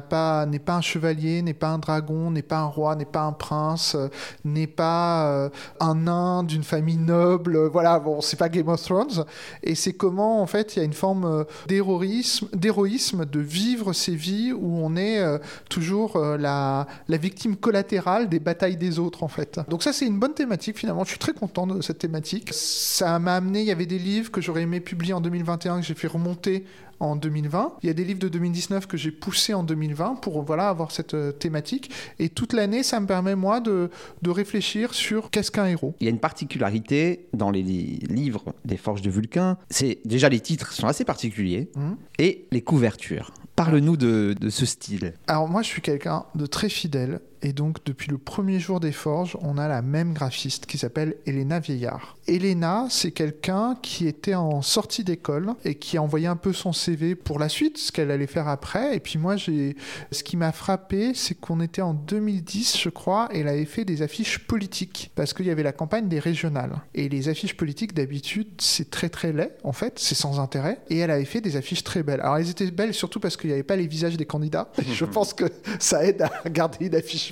[0.00, 3.22] pas n'est pas un chevalier, n'est pas un dragon, n'est pas un roi, n'est pas
[3.22, 4.08] un prince, euh,
[4.44, 5.48] n'est pas euh,
[5.80, 7.56] un nain d'une famille noble.
[7.56, 9.24] Euh, bon, c'est pas Game of Thrones.
[9.62, 14.14] Et c'est comment, en fait, il y a une forme d'héroïsme, d'héroïsme, de vivre ces
[14.14, 15.22] vies où on est
[15.68, 19.60] toujours la, la victime collatérale des batailles des autres, en fait.
[19.68, 21.04] Donc ça, c'est une bonne thématique, finalement.
[21.04, 22.50] Je suis très content de cette thématique.
[22.52, 25.86] Ça m'a amené, il y avait des livres que j'aurais aimé publier en 2021, que
[25.86, 26.64] j'ai fait remonter
[27.00, 27.74] en 2020.
[27.82, 30.90] Il y a des livres de 2019 que j'ai poussés en 2020 pour voilà, avoir
[30.90, 31.90] cette euh, thématique.
[32.18, 33.90] Et toute l'année, ça me permet, moi, de,
[34.22, 35.94] de réfléchir sur qu'est-ce qu'un héros.
[36.00, 39.58] Il y a une particularité dans les livres des Forges de Vulcain.
[39.70, 41.92] C'est déjà les titres sont assez particuliers mmh.
[42.18, 43.32] et les couvertures.
[43.56, 45.14] Parle-nous de, de, ce style.
[45.26, 47.20] Alors moi, je suis quelqu'un de très fidèle.
[47.42, 51.16] Et donc, depuis le premier jour des forges, on a la même graphiste qui s'appelle
[51.26, 52.16] Elena Vieillard.
[52.26, 56.72] Elena, c'est quelqu'un qui était en sortie d'école et qui a envoyé un peu son
[56.72, 58.96] CV pour la suite, ce qu'elle allait faire après.
[58.96, 59.76] Et puis moi, j'ai,
[60.10, 63.84] ce qui m'a frappé, c'est qu'on était en 2010, je crois, et elle avait fait
[63.84, 66.80] des affiches politiques parce qu'il y avait la campagne des régionales.
[66.94, 70.80] Et les affiches politiques, d'habitude, c'est très très laid, en fait, c'est sans intérêt.
[70.90, 72.20] Et elle avait fait des affiches très belles.
[72.20, 74.70] Alors, elles étaient belles surtout parce qu'il n'y avait pas les visages des candidats.
[74.92, 75.44] je pense que
[75.78, 77.25] ça aide à garder une affiche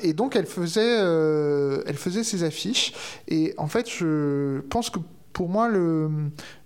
[0.00, 2.92] Et donc, elle faisait, euh, elle faisait ses affiches.
[3.28, 4.98] Et en fait, je pense que
[5.32, 6.08] pour moi, le,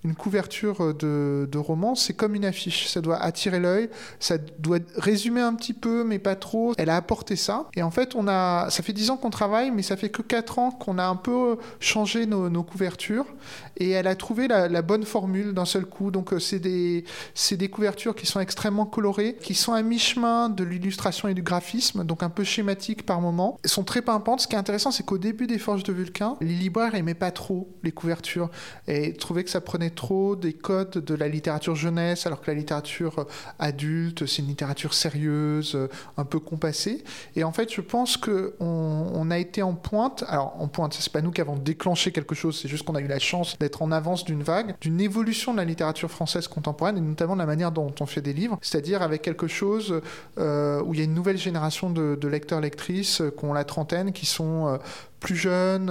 [0.07, 2.87] une couverture de, de roman, c'est comme une affiche.
[2.89, 3.91] Ça doit attirer l'œil,
[4.21, 6.75] ça doit résumer un petit peu, mais pas trop.
[6.79, 7.69] Elle a apporté ça.
[7.75, 10.23] Et en fait, on a, ça fait 10 ans qu'on travaille, mais ça fait que
[10.23, 13.27] 4 ans qu'on a un peu changé nos, couvertures.
[13.77, 16.11] Et elle a trouvé la, bonne formule d'un seul coup.
[16.11, 17.05] Donc, euh, c'est des,
[17.53, 22.05] des couvertures qui sont extrêmement colorées, qui sont à mi-chemin de l'illustration et du graphisme,
[22.05, 23.59] donc un peu schématiques par moment.
[23.65, 24.41] Elles sont très pimpantes.
[24.41, 27.31] Ce qui est intéressant, c'est qu'au début des Forges de Vulcain, les libraires aimaient pas
[27.31, 28.51] trop les couvertures
[28.87, 32.57] et trouvaient que ça prenait trop des codes de la littérature jeunesse, alors que la
[32.57, 33.25] littérature euh,
[33.59, 37.03] adulte, c'est une littérature sérieuse, euh, un peu compassée.
[37.35, 40.25] Et en fait, je pense qu'on on a été en pointe.
[40.29, 43.01] Alors, en pointe, c'est pas nous qui avons déclenché quelque chose, c'est juste qu'on a
[43.01, 46.97] eu la chance d'être en avance d'une vague, d'une évolution de la littérature française contemporaine,
[46.97, 50.01] et notamment de la manière dont on fait des livres, c'est-à-dire avec quelque chose
[50.39, 54.27] euh, où il y a une nouvelle génération de, lecteurs-lectrices qui ont la trentaine, qui
[54.27, 54.79] sont
[55.21, 55.89] plus jeunes,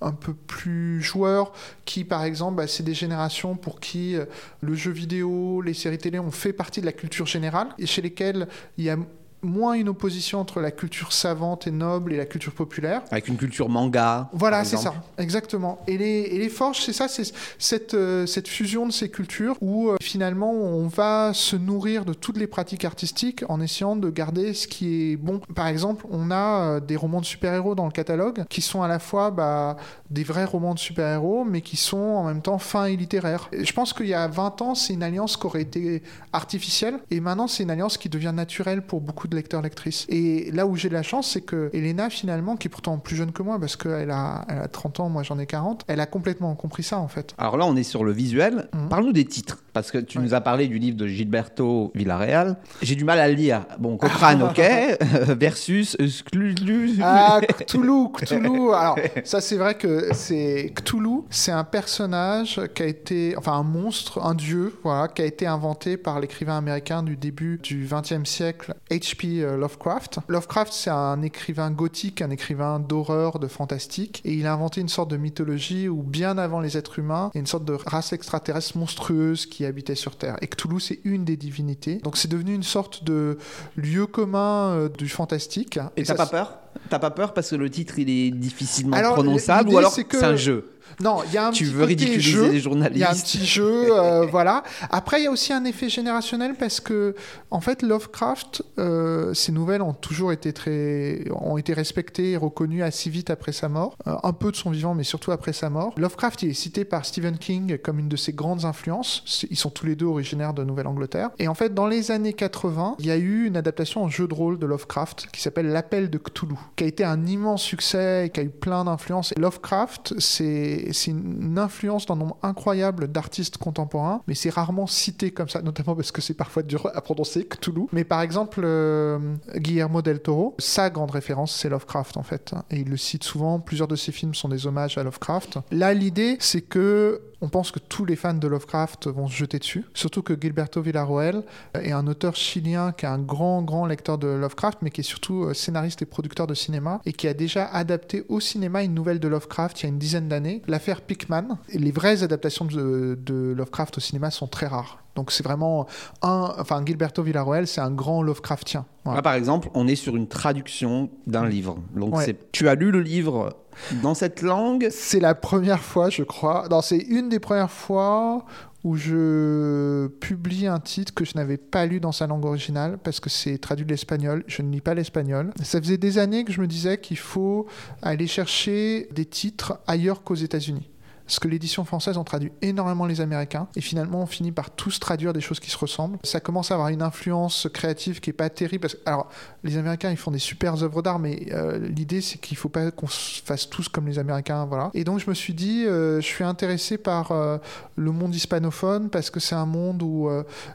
[0.00, 1.52] un peu plus joueurs,
[1.84, 4.24] qui par exemple, bah, c'est des générations pour qui euh,
[4.60, 8.02] le jeu vidéo, les séries télé ont fait partie de la culture générale, et chez
[8.02, 8.96] lesquelles il y a
[9.42, 13.02] moins une opposition entre la culture savante et noble et la culture populaire.
[13.10, 14.28] Avec une culture manga.
[14.32, 15.80] Voilà, c'est ça, exactement.
[15.86, 19.56] Et les, et les forges, c'est ça, c'est cette, euh, cette fusion de ces cultures
[19.60, 24.10] où euh, finalement on va se nourrir de toutes les pratiques artistiques en essayant de
[24.10, 25.40] garder ce qui est bon.
[25.54, 28.88] Par exemple, on a euh, des romans de super-héros dans le catalogue qui sont à
[28.88, 29.76] la fois bah,
[30.10, 33.48] des vrais romans de super-héros, mais qui sont en même temps fins et littéraires.
[33.52, 36.98] Et je pense qu'il y a 20 ans, c'est une alliance qui aurait été artificielle,
[37.10, 40.06] et maintenant c'est une alliance qui devient naturelle pour beaucoup de lecteurs, lectrices.
[40.08, 43.16] Et là où j'ai de la chance, c'est que Elena, finalement, qui est pourtant plus
[43.16, 46.00] jeune que moi, parce qu'elle a, elle a 30 ans, moi j'en ai 40, elle
[46.00, 47.34] a complètement compris ça, en fait.
[47.38, 48.68] Alors là, on est sur le visuel.
[48.74, 48.88] Mhm.
[48.88, 52.56] Parle-nous des titres, parce que tu nous as parlé du livre de Gilberto Villarreal.
[52.82, 53.66] J'ai du mal à le lire.
[53.78, 54.60] Bon, Cochrane, ok,
[55.38, 56.98] versus Cthulhu.
[57.02, 58.72] Ah, Cthulhu, Cthulhu.
[58.72, 63.62] Alors, ça, c'est vrai que c'est Cthulhu, c'est un personnage qui a été, enfin, un
[63.62, 68.28] monstre, un dieu, voilà, qui a été inventé par l'écrivain américain du début du XXe
[68.28, 69.42] siècle, H.P.
[69.42, 70.20] Euh, Lovecraft.
[70.28, 74.88] Lovecraft, c'est un écrivain gothique, un écrivain d'horreur, de fantastique, et il a inventé une
[74.88, 77.76] sorte de mythologie où, bien avant les êtres humains, il y a une sorte de
[77.86, 80.36] race extraterrestre monstrueuse qui habitait sur Terre.
[80.40, 81.96] Et Cthulhu, c'est une des divinités.
[81.96, 83.38] Donc c'est devenu une sorte de
[83.76, 85.78] lieu commun euh, du fantastique.
[85.96, 86.58] Et t'as pas peur?
[86.88, 90.36] T'as pas peur parce que le titre il est difficilement prononçable ou alors c'est un
[90.36, 90.70] jeu?
[90.98, 92.96] Non, il y a un tu petit veux ridiculiser les journalistes.
[92.96, 94.62] Il y a un petit jeu, euh, voilà.
[94.90, 97.14] Après, il y a aussi un effet générationnel parce que,
[97.50, 102.82] en fait, Lovecraft, euh, ses nouvelles ont toujours été très, ont été respectées et reconnues
[102.82, 105.70] assez vite après sa mort, euh, un peu de son vivant, mais surtout après sa
[105.70, 105.94] mort.
[105.96, 109.46] Lovecraft, il est cité par Stephen King comme une de ses grandes influences.
[109.50, 111.30] Ils sont tous les deux originaires de Nouvelle-Angleterre.
[111.38, 114.26] Et en fait, dans les années 80, il y a eu une adaptation en jeu
[114.26, 118.26] de rôle de Lovecraft qui s'appelle L'appel de Cthulhu, qui a été un immense succès
[118.26, 119.32] et qui a eu plein d'influences.
[119.36, 125.48] Lovecraft, c'est c'est une influence d'un nombre incroyable d'artistes contemporains, mais c'est rarement cité comme
[125.48, 127.86] ça, notamment parce que c'est parfois dur à prononcer, Cthulhu.
[127.92, 129.18] Mais par exemple, euh,
[129.56, 132.54] Guillermo del Toro, sa grande référence, c'est Lovecraft en fait.
[132.70, 135.58] Et il le cite souvent, plusieurs de ses films sont des hommages à Lovecraft.
[135.70, 139.58] Là, l'idée, c'est que on pense que tous les fans de Lovecraft vont se jeter
[139.58, 139.84] dessus.
[139.94, 141.42] Surtout que Gilberto Villarroel
[141.74, 145.04] est un auteur chilien qui est un grand, grand lecteur de Lovecraft, mais qui est
[145.04, 148.94] surtout euh, scénariste et producteur de cinéma, et qui a déjà adapté au cinéma une
[148.94, 151.58] nouvelle de Lovecraft il y a une dizaine d'années, l'affaire Pickman.
[151.72, 154.98] les vraies adaptations de, Lovecraft au cinéma sont très rares.
[155.16, 155.86] Donc c'est vraiment
[156.22, 156.54] un...
[156.58, 158.86] Enfin, Gilberto Villarroel, c'est un grand Lovecraftien.
[159.04, 161.78] par exemple, on est sur une traduction d'un livre.
[161.94, 162.14] Donc
[162.52, 163.56] tu as lu le livre
[164.02, 164.88] dans cette langue?
[164.90, 166.68] C'est la première fois, je crois.
[166.82, 168.44] c'est une des premières fois
[168.84, 173.20] où je publie un titre que je n'avais pas lu dans sa langue originale parce
[173.20, 174.44] que c'est traduit de l'espagnol.
[174.46, 175.52] Je ne lis pas l'espagnol.
[175.62, 177.66] Ça faisait des années que je me disais qu'il faut
[178.02, 180.88] aller chercher des titres ailleurs qu'aux États-Unis.
[181.30, 184.98] Parce que l'édition française en traduit énormément les Américains et finalement on finit par tous
[184.98, 186.18] traduire des choses qui se ressemblent.
[186.24, 188.80] Ça commence à avoir une influence créative qui est pas terrible.
[188.80, 189.28] Parce que, alors
[189.62, 192.90] les Américains ils font des super œuvres d'art, mais euh, l'idée c'est qu'il faut pas
[192.90, 194.90] qu'on fasse tous comme les Américains, voilà.
[194.92, 197.58] Et donc je me suis dit, euh, je suis intéressé par euh,
[197.94, 200.28] le monde hispanophone parce que c'est un monde où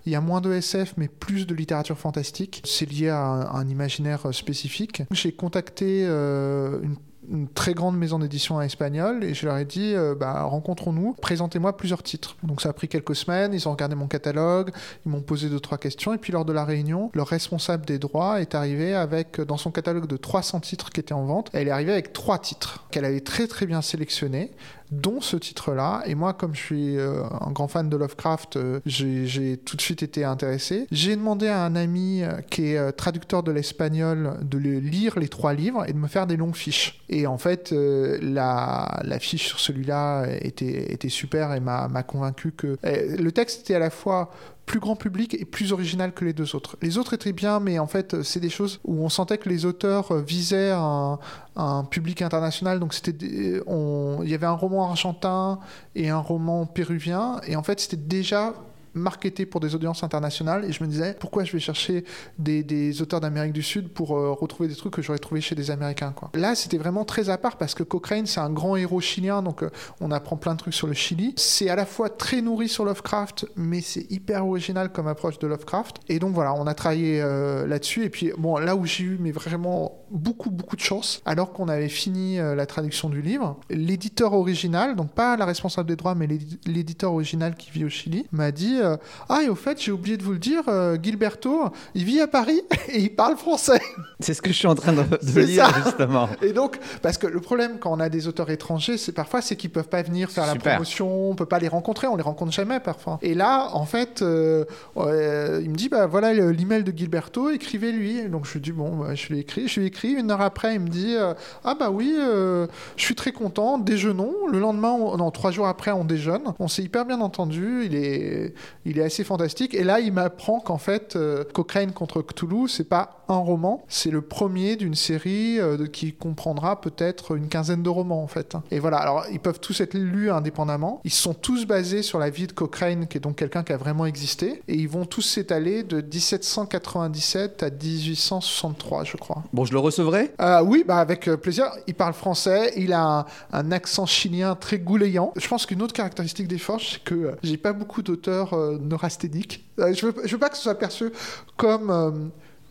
[0.06, 2.62] il y a moins de SF mais plus de littérature fantastique.
[2.64, 5.04] C'est lié à un imaginaire spécifique.
[5.12, 6.96] J'ai contacté une
[7.32, 11.14] une très grande maison d'édition en espagnol et je leur ai dit euh, bah, rencontrons-nous,
[11.22, 12.36] présentez-moi plusieurs titres.
[12.44, 14.72] Donc ça a pris quelques semaines, ils ont regardé mon catalogue,
[15.06, 18.00] ils m'ont posé deux trois questions et puis lors de la réunion, le responsable des
[18.00, 21.68] droits est arrivé avec dans son catalogue de 300 titres qui étaient en vente, elle
[21.68, 24.52] est arrivée avec trois titres qu'elle avait très très bien sélectionnés
[24.92, 26.04] dont ce titre-là.
[26.06, 29.82] Et moi, comme je suis euh, un grand fan de Lovecraft, euh, j'ai tout de
[29.82, 30.88] suite été intéressé.
[30.92, 35.54] J'ai demandé à un ami euh, qui est traducteur de l'espagnol de lire les trois
[35.54, 37.02] livres et de me faire des longues fiches.
[37.10, 42.78] Et en fait, la, la, fiche sur celui-là était, était super et m'a convaincu que
[42.84, 44.32] le texte était à la fois
[44.66, 46.76] plus grand public et plus original que les deux autres.
[46.82, 49.66] Les autres étaient bien, mais en fait, c'est des choses où on sentait que les
[49.66, 51.20] auteurs visaient un,
[51.56, 52.80] un public international.
[52.80, 55.60] Donc, c'était, il y avait un roman argentin
[55.94, 58.54] et un roman péruvien, et en fait, c'était déjà
[58.96, 62.06] marketé pour des audiences internationales et je me disais pourquoi je vais chercher
[62.40, 65.70] des, auteurs d'Amérique du Sud pour euh, retrouver des trucs que j'aurais trouvé chez des
[65.70, 66.32] Américains quoi.
[66.34, 69.64] Là c'était vraiment très à part parce que Cochrane c'est un grand héros chilien donc
[69.64, 71.34] euh, on apprend plein de trucs sur le Chili.
[71.38, 75.48] C'est à la fois très nourri sur Lovecraft mais c'est hyper original comme approche de
[75.48, 79.04] Lovecraft et donc voilà on a travaillé euh, là-dessus et puis bon là où j'ai
[79.04, 83.60] eu mais vraiment beaucoup beaucoup de chance alors qu'on avait fini la traduction du livre
[83.70, 86.28] l'éditeur original donc pas la responsable des droits mais
[86.66, 88.98] l'éditeur original qui vit au Chili m'a dit euh,
[89.30, 92.28] ah, et au fait, j'ai oublié de vous le dire, euh, Gilberto, il vit à
[92.28, 93.82] Paris et il parle français.
[94.20, 96.30] C'est ce que je suis en train de, de lire, justement.
[96.42, 99.56] Et donc, parce que le problème quand on a des auteurs étrangers, c'est parfois c'est
[99.56, 102.52] qu'ils peuvent pas venir faire la promotion, on peut pas les rencontrer, on les rencontre
[102.52, 103.20] jamais parfois.
[103.22, 108.30] Et là, en fait, euh, il me dit, bah voilà l'email de Gilberto, écrivez-lui.
[108.30, 109.68] Donc je lui dis, bon, bah, je lui écris.
[109.68, 111.16] Je lui écris, une heure après, il me dit,
[111.64, 112.68] ah bah oui, je
[112.98, 114.48] suis très content, déjeunons.
[114.52, 116.44] Le lendemain, non, trois jours après, on déjeune.
[116.60, 117.84] On s'est hyper bien entendu.
[117.86, 118.54] Il est,
[118.86, 119.74] il est assez fantastique.
[119.74, 124.12] Et là, il m'apprend qu'en fait, euh, Cochrane contre Cthulhu, c'est pas un roman, c'est
[124.12, 128.56] le premier d'une série euh, qui comprendra peut-être une quinzaine de romans en fait.
[128.72, 131.02] Et voilà, alors ils peuvent tous être lus indépendamment.
[131.04, 133.78] Ils sont tous basés sur la vie de Cochrane, qui est donc quelqu'un qui a
[133.78, 139.44] vraiment existé, et ils vont tous s'étaler de 1797 à 1863, je crois.
[139.54, 141.72] Bon, je le recevrai euh, Oui, bah avec plaisir.
[141.88, 145.34] Il parle français, il a un, accent chilien très goulayant.
[145.36, 149.66] Je pense qu'une autre caractéristique des Forges, c'est que j'ai pas beaucoup d'auteurs neurasthénique.
[149.80, 151.12] Euh, je veux, je veux pas que ce soit perçu
[151.58, 152.12] comme euh,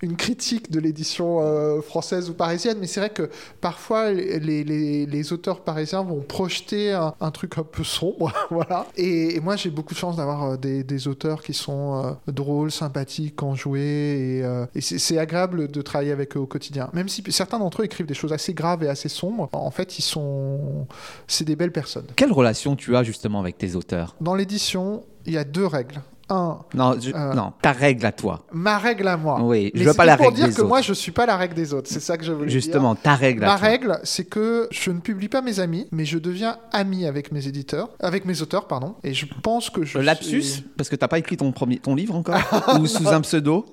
[0.03, 3.31] une critique de l'édition euh, française ou parisienne, mais c'est vrai que
[3.61, 8.87] parfois les, les, les, auteurs parisiens vont projeter un, truc un peu sombre, voilà.
[8.97, 14.43] Et, moi j'ai beaucoup de chance d'avoir des, des, auteurs qui sont drôles, sympathiques, enjoués,
[14.43, 16.91] et, et c'est agréable de travailler avec eux au quotidien.
[16.93, 19.99] Même si certains d'entre eux écrivent des choses assez graves et assez sombres, en fait
[19.99, 20.87] ils sont,
[21.27, 22.07] c'est des belles personnes.
[22.17, 24.17] Quelle relation tu as justement avec tes auteurs?
[24.21, 26.01] Dans l'édition, il y a deux règles.
[26.31, 28.45] Un, non, euh, non, ta règle à toi.
[28.53, 29.43] Ma règle à moi.
[29.43, 31.55] Oui, je veux pas la règle pour dire que moi, je suis pas la règle
[31.55, 31.91] des autres.
[31.91, 35.01] C'est ça que je veux Justement, ta règle à Ma règle, c'est que je ne
[35.01, 38.95] publie pas mes amis, mais je deviens ami avec mes éditeurs, avec mes auteurs, pardon.
[39.05, 39.99] Et je pense que je.
[39.99, 42.41] Lapsus, parce que t'as pas écrit ton premier, ton livre encore,
[42.81, 43.67] ou sous un pseudo.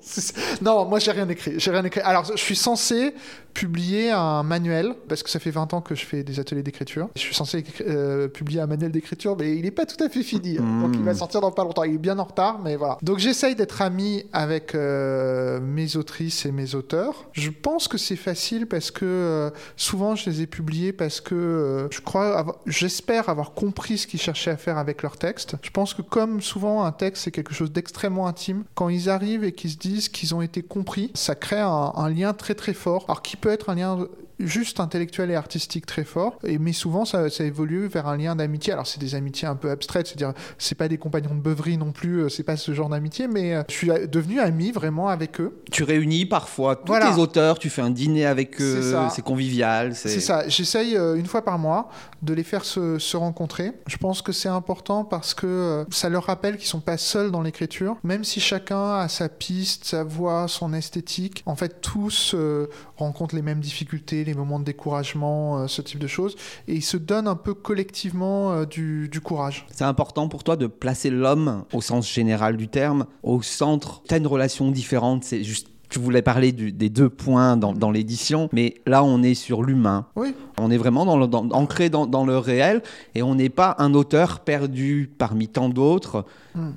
[0.60, 1.54] Non, moi, j'ai rien écrit.
[1.56, 2.00] J'ai rien écrit.
[2.00, 3.14] Alors, je suis censé
[3.54, 7.08] publier un manuel, parce que ça fait 20 ans que je fais des ateliers d'écriture.
[7.14, 10.22] Je suis censé euh, publier un manuel d'écriture, mais il n'est pas tout à fait
[10.22, 10.56] fini.
[10.56, 11.16] Donc il va hmm.
[11.16, 11.84] sortir dans pas longtemps.
[11.84, 12.51] Il est bien en retard.
[12.62, 12.98] Mais voilà.
[13.02, 17.26] Donc j'essaye d'être ami avec euh, mes autrices et mes auteurs.
[17.32, 21.34] Je pense que c'est facile parce que euh, souvent je les ai publiés parce que
[21.34, 25.56] euh, je crois, j'espère avoir compris ce qu'ils cherchaient à faire avec leur texte.
[25.62, 29.44] Je pense que comme souvent un texte c'est quelque chose d'extrêmement intime, quand ils arrivent
[29.44, 33.04] et qu'ils se disent qu'ils ont été compris, ça crée un lien très très fort.
[33.08, 34.06] Alors qui peut être un lien
[34.46, 36.38] juste intellectuel et artistique très fort.
[36.44, 38.72] Et, mais souvent, ça, ça évolue vers un lien d'amitié.
[38.72, 41.92] Alors, c'est des amitiés un peu abstraites, c'est-à-dire, c'est pas des compagnons de beuverie non
[41.92, 45.40] plus, euh, c'est pas ce genre d'amitié, mais euh, je suis devenu ami vraiment avec
[45.40, 45.60] eux.
[45.70, 49.94] Tu réunis parfois tous les auteurs, tu fais un dîner avec eux, c'est convivial.
[49.94, 50.48] C'est ça.
[50.48, 51.88] J'essaye euh, une fois par mois
[52.22, 53.72] de les faire se, se rencontrer.
[53.86, 57.42] Je pense que c'est important parce que ça leur rappelle qu'ils sont pas seuls dans
[57.42, 61.42] l'écriture, même si chacun a sa piste, sa voix, son esthétique.
[61.46, 62.34] En fait, tous
[63.02, 66.36] rencontrent les mêmes difficultés, les moments de découragement, euh, ce type de choses,
[66.68, 69.66] et ils se donnent un peu collectivement euh, du, courage.
[69.70, 74.02] C'est important pour toi de placer l'homme, au sens général du terme, au centre.
[74.08, 78.48] Tu as une relation différente, c'est juste tu voulais parler des deux points dans, l'édition,
[78.52, 80.06] mais là on est sur l'humain.
[80.16, 80.34] Oui.
[80.58, 82.82] On est vraiment dans ancré dans, le réel
[83.14, 86.24] et on n'est pas un auteur perdu parmi tant d'autres.
[86.54, 86.70] Hmm.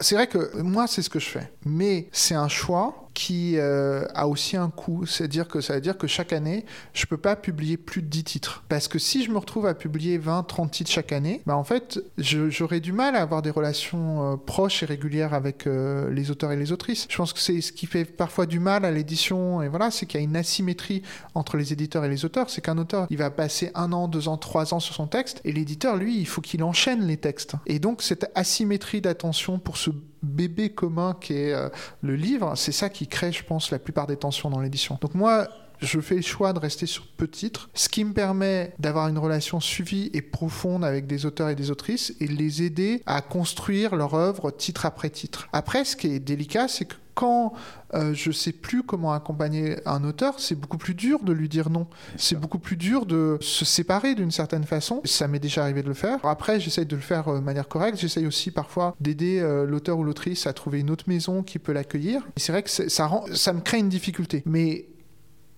[0.00, 4.06] c'est vrai que moi c'est ce que je fais, mais c'est un choix qui euh,
[4.14, 5.06] a aussi un coût.
[5.06, 8.24] C'est-à-dire que ça veut dire que chaque année, je peux pas publier plus de 10
[8.24, 8.64] titres.
[8.68, 11.64] Parce que si je me retrouve à publier 20, 30 titres chaque année, bah en
[11.64, 16.30] fait, j'aurais du mal à avoir des relations euh, proches et régulières avec euh, les
[16.30, 17.06] auteurs et les autrices.
[17.08, 20.06] Je pense que c'est ce qui fait parfois du mal à l'édition, et voilà, c'est
[20.06, 21.02] qu'il y a une asymétrie
[21.34, 22.50] entre les éditeurs et les auteurs.
[22.50, 25.40] C'est qu'un auteur, il va passer un an, deux ans, trois ans sur son texte,
[25.44, 27.54] et l'éditeur, lui, il faut qu'il enchaîne les textes.
[27.66, 29.90] Et donc, cette asymétrie d'attention pour ce
[30.22, 31.68] bébé commun qui est euh,
[32.00, 34.98] le livre, c'est ça qui crée, je pense, la plupart des tensions dans l'édition.
[35.00, 35.48] Donc moi,
[35.82, 39.08] je fais le choix de rester sur peu de titres, ce qui me permet d'avoir
[39.08, 43.20] une relation suivie et profonde avec des auteurs et des autrices et les aider à
[43.20, 45.48] construire leur œuvre titre après titre.
[45.52, 47.52] Après, ce qui est délicat, c'est que quand
[47.94, 51.70] euh, je sais plus comment accompagner un auteur, c'est beaucoup plus dur de lui dire
[51.70, 51.86] non.
[52.16, 55.00] C'est beaucoup plus dur de se séparer d'une certaine façon.
[55.04, 56.24] Ça m'est déjà arrivé de le faire.
[56.24, 57.98] Après, j'essaye de le faire euh, de manière correcte.
[57.98, 61.72] J'essaye aussi parfois d'aider euh, l'auteur ou l'autrice à trouver une autre maison qui peut
[61.72, 62.22] l'accueillir.
[62.36, 64.42] C'est vrai que ça, rend, ça me crée une difficulté.
[64.46, 64.86] Mais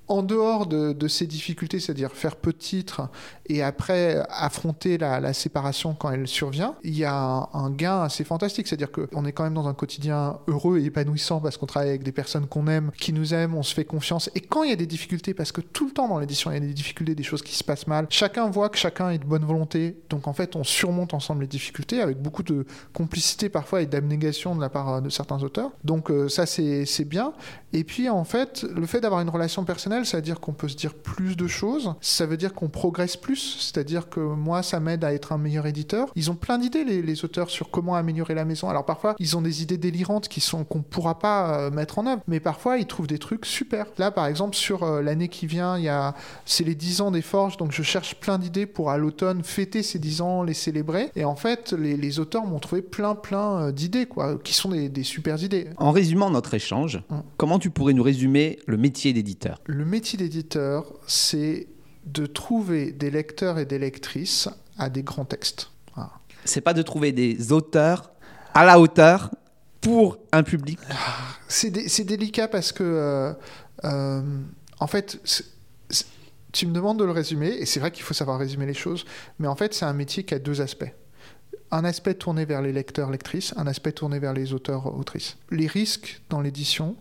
[0.08, 3.08] en dehors de, ces difficultés, c'est-à-dire faire peu de titres
[3.46, 8.66] et après affronter la, séparation quand elle survient, il y a un, gain assez fantastique.
[8.68, 12.02] C'est-à-dire qu'on est quand même dans un quotidien heureux et épanouissant parce qu'on travaille avec
[12.02, 14.30] des personnes qu'on aime, qui nous aiment, on se fait confiance.
[14.34, 16.54] Et quand il y a des difficultés, parce que tout le temps dans l'édition, il
[16.54, 19.18] y a des difficultés, des choses qui se passent mal, chacun voit que chacun est
[19.18, 19.96] de bonne volonté.
[20.10, 24.54] Donc en fait, on surmonte ensemble les difficultés avec beaucoup de complicité parfois et d'abnégation
[24.54, 25.70] de la part de certains auteurs.
[25.82, 27.32] Donc euh, ça, c'est bien.
[27.72, 30.68] Et puis en fait, le fait d'avoir une relation personnelle, ça veut dire qu'on peut
[30.68, 34.80] se dire plus de choses, ça veut dire qu'on progresse plus, c'est-à-dire que moi, ça
[34.80, 36.08] m'aide à être un meilleur éditeur.
[36.16, 38.68] Ils ont plein d'idées, les, auteurs, sur comment améliorer la maison.
[38.68, 42.06] Alors parfois, ils ont des idées délirantes qui sont qu'on pourra pas euh, mettre en
[42.06, 43.86] œuvre, mais parfois, ils trouvent des trucs super.
[43.98, 46.14] Là, par exemple, sur euh, l'année qui vient, il y a,
[46.46, 49.82] c'est les 10 ans des forges, donc je cherche plein d'idées pour à l'automne fêter
[49.82, 51.10] ces 10 ans, les célébrer.
[51.14, 54.88] Et en fait, les, auteurs m'ont trouvé plein, plein euh, d'idées, quoi, qui sont des,
[54.88, 55.68] des super idées.
[55.76, 57.22] En résumant notre échange, hum.
[57.36, 59.60] comment tu pourrais nous résumer le métier d'éditeur?
[59.66, 61.68] Le métier d'éditeur, c'est
[62.04, 65.70] de trouver des lecteurs et des lectrices à des grands textes.
[66.44, 68.10] C'est pas de trouver des auteurs
[68.52, 69.30] à la hauteur
[69.80, 70.78] pour un public?
[71.48, 73.32] C'est délicat parce que, euh,
[73.84, 74.22] euh,
[74.78, 75.18] en fait,
[76.52, 79.04] tu me demandes de le résumer, et c'est vrai qu'il faut savoir résumer les choses,
[79.38, 80.92] mais en fait, c'est un métier qui a deux aspects.
[81.70, 85.36] Un aspect tourné vers les lecteurs, lectrices, un aspect tourné vers les auteurs, autrices.
[85.50, 86.96] Les risques dans l'édition,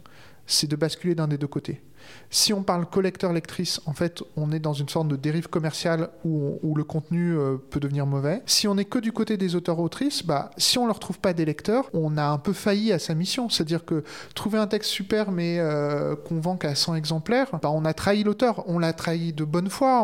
[0.47, 1.81] c'est de basculer d'un des deux côtés.
[2.29, 6.73] Si on parle collecteur-lectrice, en fait, on est dans une sorte de dérive commerciale où,
[6.75, 8.41] le contenu euh, peut devenir mauvais.
[8.47, 11.33] Si on n'est que du côté des auteurs-autrices, bah, si on ne leur trouve pas
[11.33, 13.49] des lecteurs, on a un peu failli à sa mission.
[13.49, 14.03] C'est-à-dire que
[14.33, 18.23] trouver un texte super mais euh, qu'on vend qu'à 100 exemplaires, bah, on a trahi
[18.23, 18.63] l'auteur.
[18.67, 20.03] On l'a trahi de bonne foi,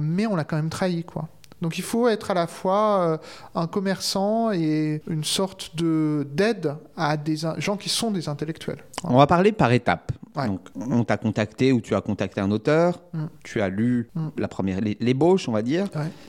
[0.00, 1.28] mais on l'a quand même trahi, quoi.
[1.62, 3.18] Donc il faut être à la fois euh,
[3.54, 8.84] un commerçant et une sorte de d'aide à des gens qui sont des intellectuels.
[9.04, 10.12] On va parler par étapes.
[10.36, 13.24] Donc, on t'a contacté ou tu as contacté un auteur, mm.
[13.42, 14.28] tu as lu mm.
[14.38, 15.86] la première l'ébauche, on va dire.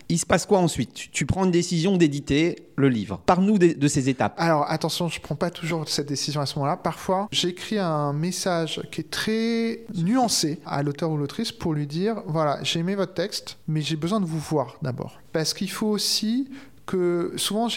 [0.09, 0.93] Il se passe quoi ensuite?
[1.11, 3.21] Tu, prends une décision d'éditer le livre.
[3.25, 4.33] Parle-nous de, ces étapes.
[4.37, 6.77] Alors attention, je prends pas toujours cette décision à ce moment-là.
[6.77, 12.23] Parfois, j'écris un message qui est très nuancé à l'auteur ou l'autrice pour lui dire
[12.25, 15.20] voilà, j'ai aimé votre texte, mais j'ai besoin de vous voir d'abord.
[15.31, 16.49] Parce qu'il faut aussi
[16.85, 17.67] que souvent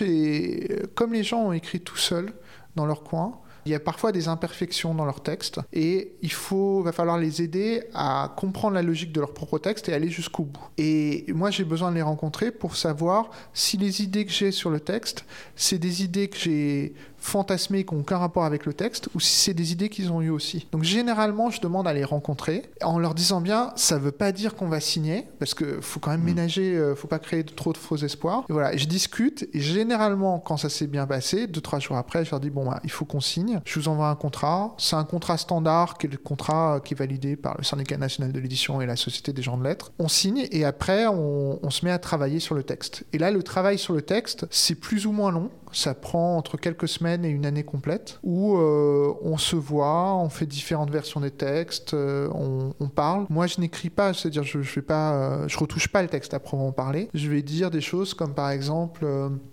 [0.95, 2.33] comme les gens ont écrit tout seuls
[2.75, 6.83] dans leur coin, il y a parfois des imperfections dans leur texte et il faut,
[6.83, 10.45] va falloir les aider à comprendre la logique de leur propre texte et aller jusqu'au
[10.45, 10.69] bout.
[10.77, 14.69] Et moi, j'ai besoin de les rencontrer pour savoir si les idées que j'ai sur
[14.69, 15.25] le texte,
[15.57, 16.95] c'est des idées que j'ai
[17.25, 20.21] fantasmées qui n'ont aucun rapport avec le texte ou si c'est des idées qu'ils ont
[20.21, 20.67] eues aussi.
[20.73, 24.55] Donc généralement, je demande à les rencontrer en leur disant bien, ça veut pas dire
[24.55, 26.25] qu'on va signer parce que faut quand même mm.
[26.25, 28.45] ménager, euh, faut pas créer trop de faux espoirs.
[28.51, 32.25] Et voilà, je discute et généralement, quand ça s'est bien passé, deux trois jours après,
[32.25, 33.61] je leur dis bon, bah, il faut qu'on signe.
[33.65, 34.75] Je vous envoie un contrat.
[34.79, 38.33] C'est un contrat standard qui est le contrat qui est validé par le syndicat national
[38.33, 39.93] de l'édition et la société des gens de lettres.
[39.99, 43.05] On signe et après, on, on se met à travailler sur le texte.
[43.13, 46.57] Et là, le travail sur le texte, c'est plus ou moins long ça prend entre
[46.57, 51.21] quelques semaines et une année complète, où euh, on se voit, on fait différentes versions
[51.21, 53.27] des textes, euh, on, parle.
[53.29, 56.33] Moi, je n'écris pas, c'est-à-dire je, je vais pas, euh, je retouche pas le texte
[56.33, 57.09] à proprement parler.
[57.13, 59.07] Je vais dire des choses comme par exemple,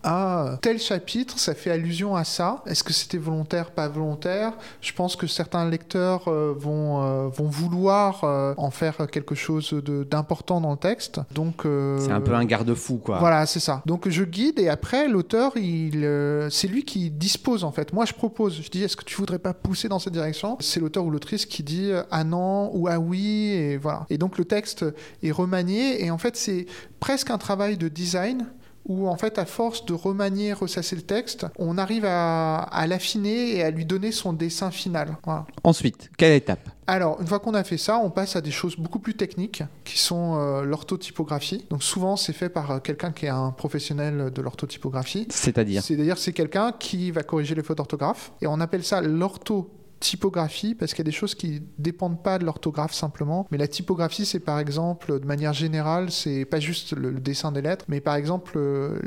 [0.04, 2.62] ah tel chapitre, ça fait allusion à ça.
[2.68, 4.54] Est-ce que c'était volontaire, pas volontaire?
[4.82, 8.24] Je pense que certains lecteurs vont vont vouloir
[8.58, 9.74] en faire quelque chose
[10.10, 11.20] d'important dans le texte.
[11.34, 13.18] Donc c'est un peu un garde-fou, quoi.
[13.20, 13.82] Voilà, c'est ça.
[13.86, 17.94] Donc je guide et après l'auteur il euh, c'est lui qui dispose en fait.
[17.94, 18.62] Moi, je propose.
[18.62, 20.58] Je dis, est-ce que tu voudrais pas pousser dans cette direction?
[20.60, 24.06] C'est l'auteur ou l'autrice qui dit euh, ah non ou ah oui et voilà.
[24.10, 24.86] Et donc le texte
[25.24, 26.66] est remanié et en fait c'est
[27.00, 28.48] presque un travail de design
[28.86, 33.64] où en fait à force de remanier, ressasser le texte, on arrive à, l'affiner et
[33.64, 35.18] à lui donner son dessin final.
[35.64, 36.70] Ensuite, quelle étape?
[36.88, 39.64] Alors, une fois qu'on a fait ça, on passe à des choses beaucoup plus techniques,
[39.86, 41.66] qui sont euh, l'orthotypographie.
[41.70, 45.28] Donc souvent, c'est fait par euh, quelqu'un qui est un professionnel de l'orthotypographie.
[45.30, 45.84] C'est-à-dire?
[45.84, 48.34] C'est-à-dire c'est quelqu'un qui va corriger les fautes d'orthographe.
[48.42, 49.70] Et on appelle ça l'ortho
[50.02, 53.48] typographie, parce qu'il y a des choses qui dépendent pas de l'orthographe simplement.
[53.52, 57.62] Mais la typographie, c'est par exemple, de manière générale, c'est pas juste le, dessin des
[57.62, 59.00] lettres, mais par exemple, euh,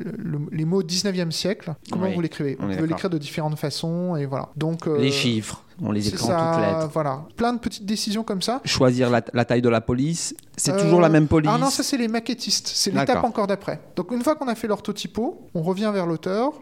[0.51, 4.49] les mots 19e siècle, comment vous l'écrivez Vous pouvez l'écrire de différentes façons, et voilà.
[4.57, 5.63] Donc, euh, les chiffres.
[5.83, 6.91] On les écrit en toutes lettres.
[6.93, 8.61] Voilà, plein de petites décisions comme ça.
[8.65, 11.51] Choisir la, taille de la police, c'est toujours la même police.
[11.53, 13.81] Ah non, ça c'est les maquettistes, c'est l'étape encore d'après.
[13.97, 16.53] Donc une fois qu'on a fait l'orthotypo, on revient vers l'auteur,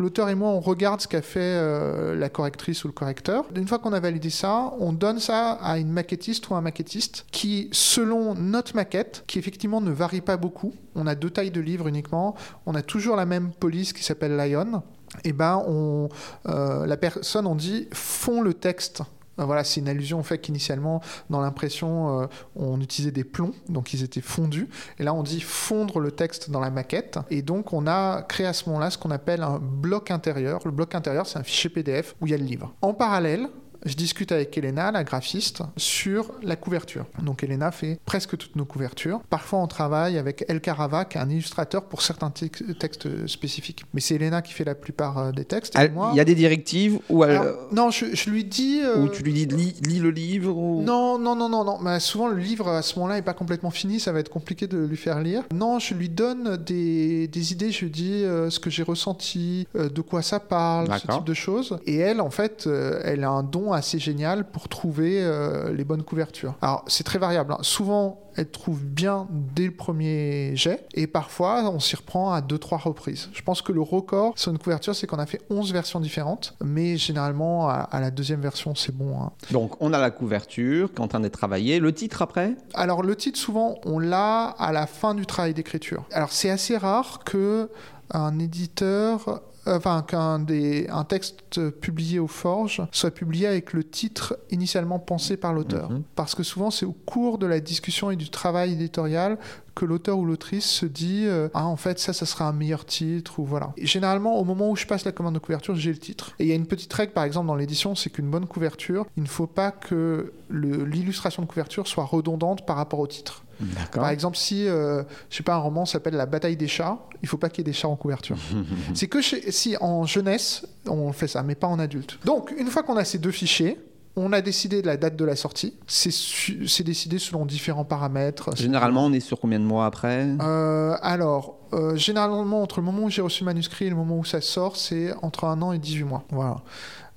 [0.00, 3.44] l'auteur et moi, on regarde ce qu'a fait euh, la correctrice ou le correcteur.
[3.54, 7.26] Une fois qu'on a validé ça, on donne ça à une maquettiste ou un maquettiste
[7.30, 11.60] qui, selon notre maquette, qui effectivement ne varie pas beaucoup, on a deux tailles de
[11.60, 12.34] livres uniquement,
[12.66, 14.82] on a toujours la même police qui s'appelle Lion,
[15.24, 16.08] et eh ben on,
[16.48, 19.02] euh, la personne, on dit, fond le texte
[19.44, 22.26] voilà, c'est une allusion au fait qu'initialement, dans l'impression, euh,
[22.56, 24.68] on utilisait des plombs, donc ils étaient fondus.
[24.98, 27.18] Et là, on dit fondre le texte dans la maquette.
[27.30, 30.60] Et donc, on a créé à ce moment-là ce qu'on appelle un bloc intérieur.
[30.64, 32.74] Le bloc intérieur, c'est un fichier PDF où il y a le livre.
[32.82, 33.48] En parallèle,
[33.84, 37.06] je discute avec Elena, la graphiste, sur la couverture.
[37.22, 39.20] Donc Elena fait presque toutes nos couvertures.
[39.30, 43.84] Parfois on travaille avec El Carava, qui est un illustrateur pour certains textes spécifiques.
[43.94, 45.78] Mais c'est Elena qui fait la plupart euh, des textes.
[45.78, 47.24] Il y a des directives ou
[47.72, 48.82] Non, je, lui dis...
[48.96, 50.52] Ou tu lui dis lis, le livre
[50.82, 51.64] Non, non, non, non.
[51.64, 51.78] non.
[51.80, 54.66] Mais souvent le livre à ce moment-là n'est pas complètement fini, ça va être compliqué
[54.66, 55.44] de lui faire lire.
[55.54, 59.66] Non, je lui donne des, des idées, je lui dis euh, ce que j'ai ressenti,
[59.76, 61.78] euh, de quoi ça parle, ce type de choses.
[61.86, 62.68] Et elle, en fait,
[63.04, 66.54] elle a un don assez génial pour trouver euh, les bonnes couvertures.
[66.62, 67.52] Alors, c'est très variable.
[67.52, 67.58] Hein.
[67.62, 72.58] Souvent, elle trouve bien dès le premier jet, et parfois, on s'y reprend à deux,
[72.58, 73.28] trois reprises.
[73.32, 76.54] Je pense que le record sur une couverture, c'est qu'on a fait 11 versions différentes,
[76.62, 79.20] mais généralement, à, la deuxième version, c'est bon.
[79.20, 79.32] Hein.
[79.50, 81.80] Donc, on a la couverture, quand on est travaillé.
[81.80, 82.54] Le titre après?
[82.74, 86.04] Alors, le titre, souvent, on l'a à la fin du travail d'écriture.
[86.12, 87.68] Alors, c'est assez rare que
[88.12, 90.44] un éditeur enfin qu'un
[90.88, 95.90] un texte publié au Forge soit publié avec le titre initialement pensé par l'auteur.
[95.90, 96.02] Mhm.
[96.14, 99.38] Parce que souvent c'est au cours de la discussion et du travail éditorial
[99.74, 102.84] que l'auteur ou l'autrice se dit euh, ah en fait ça ça sera un meilleur
[102.84, 103.72] titre ou voilà.
[103.80, 106.32] généralement au moment où je passe la commande de couverture j'ai le titre.
[106.38, 109.06] Et il y a une petite règle par exemple dans l'édition c'est qu'une bonne couverture
[109.16, 113.44] il ne faut pas que l'illustration de couverture soit redondante par rapport au titre.
[113.92, 117.28] Par exemple, si, euh, je sais pas, un roman s'appelle La bataille des chats, il
[117.28, 118.36] faut pas qu'il y ait des chats en couverture.
[118.94, 122.18] c'est que si en jeunesse, on fait ça, mais pas en adulte.
[122.24, 123.78] Donc, une fois qu'on a ces deux fichiers,
[124.16, 125.74] on a décidé de la date de la sortie.
[125.86, 128.56] C'est décidé selon différents paramètres.
[128.56, 130.26] Généralement, on est sur combien de mois après?
[130.40, 134.18] Euh, Alors, euh, généralement, entre le moment où j'ai reçu le manuscrit et le moment
[134.18, 136.24] où ça sort, c'est entre un an et 18 mois.
[136.30, 136.56] Voilà.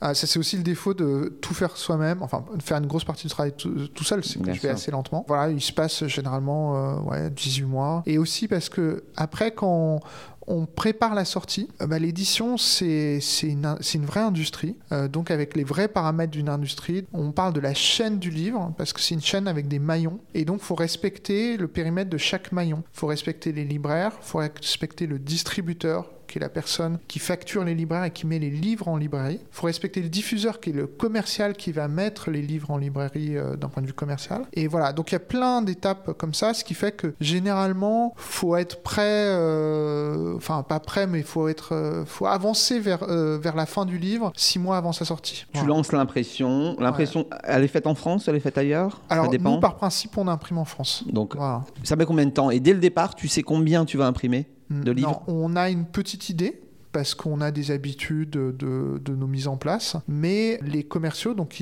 [0.05, 3.05] Ah, ça, c'est aussi le défaut de tout faire soi-même, enfin, de faire une grosse
[3.05, 5.23] partie du travail tout, seul, c'est que je vais assez lentement.
[5.29, 8.03] Voilà, il se passe généralement euh, ouais, 18 mois.
[8.05, 10.01] Et aussi parce que, après, quand
[10.45, 11.69] on prépare la sortie.
[11.81, 14.75] Euh, bah, l'édition, c'est une, une, vraie industrie.
[14.91, 18.73] Euh, donc, avec les vrais paramètres d'une industrie, on parle de la chaîne du livre,
[18.77, 20.19] parce que c'est une chaîne avec des maillons.
[20.33, 22.83] Et donc, il faut respecter le périmètre de chaque maillon.
[22.93, 27.19] Il faut respecter les libraires, il faut respecter le distributeur, qui est la personne qui
[27.19, 29.39] facture les libraires et qui met les livres en librairie.
[29.39, 32.77] Il faut respecter le diffuseur, qui est le commercial qui va mettre les livres en
[32.77, 34.41] librairie euh, d'un point de vue commercial.
[34.53, 38.15] Et voilà, donc il y a plein d'étapes comme ça, ce qui fait que généralement,
[38.17, 43.05] faut être prêt, euh, enfin pas prêt, mais il faut être, euh, faut avancer vers,
[43.05, 45.45] vers la fin du livre, six mois avant sa sortie.
[45.53, 46.75] Tu lances l'impression.
[46.79, 49.01] L'impression, elle est faite en France, elle est faite ailleurs?
[49.07, 51.03] Alors, nous, par principe, on imprime en France.
[51.05, 51.35] Donc,
[51.83, 52.49] ça met combien de temps?
[52.49, 54.47] Et dès le départ, tu sais combien tu vas imprimer?
[54.69, 56.62] De livres On a une petite idée
[56.93, 59.97] parce qu'on a des habitudes de, nos mises en place.
[60.07, 61.61] Mais les commerciaux, donc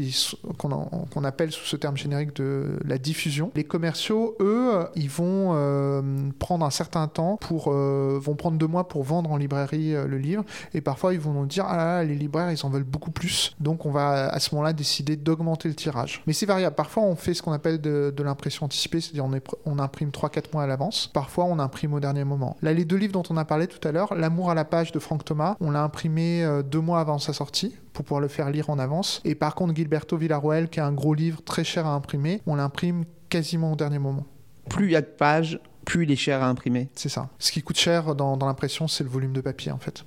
[0.57, 6.01] qu'on appelle sous ce terme générique de la diffusion, les commerciaux, eux, ils vont euh,
[6.39, 10.05] prendre un certain temps pour, euh, vont prendre deux mois pour vendre en librairie euh,
[10.07, 10.43] le livre.
[10.73, 13.55] Et parfois, ils vont nous dire, ah là, les libraires, ils en veulent beaucoup plus.
[13.59, 16.21] Donc, on va à ce moment-là décider d'augmenter le tirage.
[16.27, 16.75] Mais c'est variable.
[16.75, 19.25] Parfois, on fait ce qu'on appelle de, l'impression anticipée, c'est-à-dire
[19.65, 21.09] on, imprime 3-4 mois à l'avance.
[21.11, 22.55] Parfois, on imprime au dernier moment.
[22.61, 24.91] Là, les deux livres dont on a parlé tout à l'heure, L'amour à la page
[24.91, 25.57] de Thomas.
[25.59, 28.79] On l'a imprimé euh, deux mois avant sa sortie pour pouvoir le faire lire en
[28.79, 29.21] avance.
[29.25, 32.55] Et par contre, Gilberto Villarroel, qui est un gros livre très cher à imprimer, on
[32.55, 34.25] l'imprime quasiment au dernier moment.
[34.69, 36.89] Plus il y a de pages, plus il est cher à imprimer.
[36.95, 37.29] C'est ça.
[37.39, 40.05] Ce qui coûte cher dans, l'impression, c'est le volume de papier, en fait.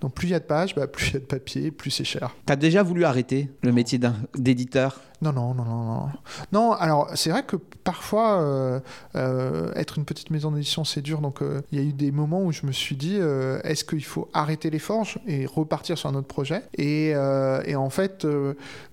[0.00, 1.90] Donc plus il y a de pages, bah, plus il y a de papier, plus
[1.90, 2.34] c'est cher.
[2.46, 3.98] Tu as déjà voulu arrêter le métier
[4.36, 5.00] d'éditeur?
[5.22, 6.08] Non, non, non, non, non.
[6.52, 8.80] Non, alors c'est vrai que parfois, euh,
[9.16, 11.20] euh, être une petite maison d'édition, c'est dur.
[11.20, 13.16] Donc euh, il y a eu des moments où je me suis dit,
[13.64, 16.62] est-ce qu'il faut arrêter les forges et repartir sur un autre projet?
[16.78, 18.26] Et, et, en fait,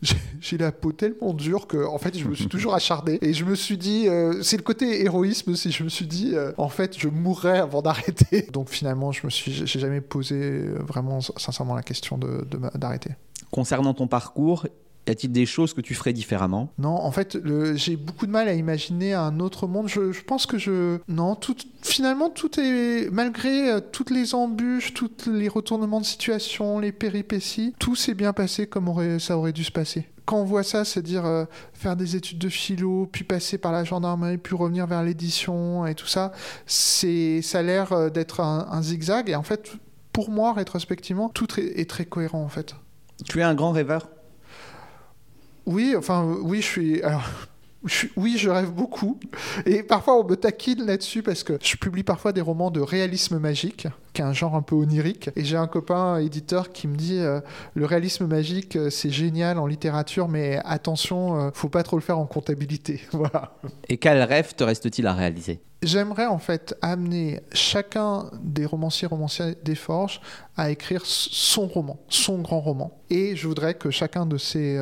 [0.42, 3.20] j'ai la peau tellement dure que en fait, je me suis toujours acharné.
[3.22, 4.08] Et je me suis dit,
[4.42, 5.72] c'est le côté héroïsme aussi.
[5.72, 8.48] Je me suis dit, en fait, je mourrais avant d'arrêter.
[8.54, 13.10] Donc finalement, je me suis, j'ai jamais posé vraiment sincèrement la question d'arrêter.
[13.10, 13.16] De,
[13.52, 14.66] Concernant ton parcours,
[15.08, 16.70] y a-t-il des choses que tu ferais différemment?
[16.78, 17.38] Non, en fait,
[17.76, 19.88] j'ai beaucoup de mal à imaginer un autre monde.
[19.88, 21.00] Je, pense que je.
[21.08, 23.10] Non, tout, finalement, tout est.
[23.12, 28.34] Malgré euh, toutes les embûches, tous les retournements de situation, les péripéties, tout s'est bien
[28.34, 31.46] passé comme aurait, ça aurait dû se passer quand on voit ça, c'est dire euh,
[31.74, 35.96] faire des études de philo, puis passer par la gendarmerie, puis revenir vers l'édition et
[35.96, 36.34] tout ça,
[36.66, 39.30] c'est ça a l'air euh, d'être un, zigzag.
[39.30, 39.72] Et en fait,
[40.12, 42.76] pour moi, rétrospectivement, tout est très cohérent en fait.
[43.26, 44.10] Tu es un grand rêveur?
[45.66, 47.02] Oui, enfin, oui, je suis.
[47.04, 47.24] Alors,
[48.18, 49.20] oui, je rêve beaucoup.
[49.66, 53.40] Et parfois, on me taquine là-dessus parce que je publie parfois des romans de réalisme
[53.40, 53.88] magique,
[54.18, 55.30] qui un genre un peu onirique.
[55.36, 57.40] Et j'ai un copain éditeur qui me dit euh,
[57.76, 62.02] le réalisme magique, euh, c'est génial en littérature, mais attention, euh, faut pas trop le
[62.02, 63.02] faire en comptabilité.
[63.12, 63.54] voilà.
[63.88, 65.62] Et quel rêve te reste-t-il à réaliser?
[65.84, 70.20] J'aimerais en fait amener chacun des romanciers romanciers des Forges
[70.56, 73.00] à écrire son roman, son grand roman.
[73.12, 74.82] Et je voudrais que chacun de ces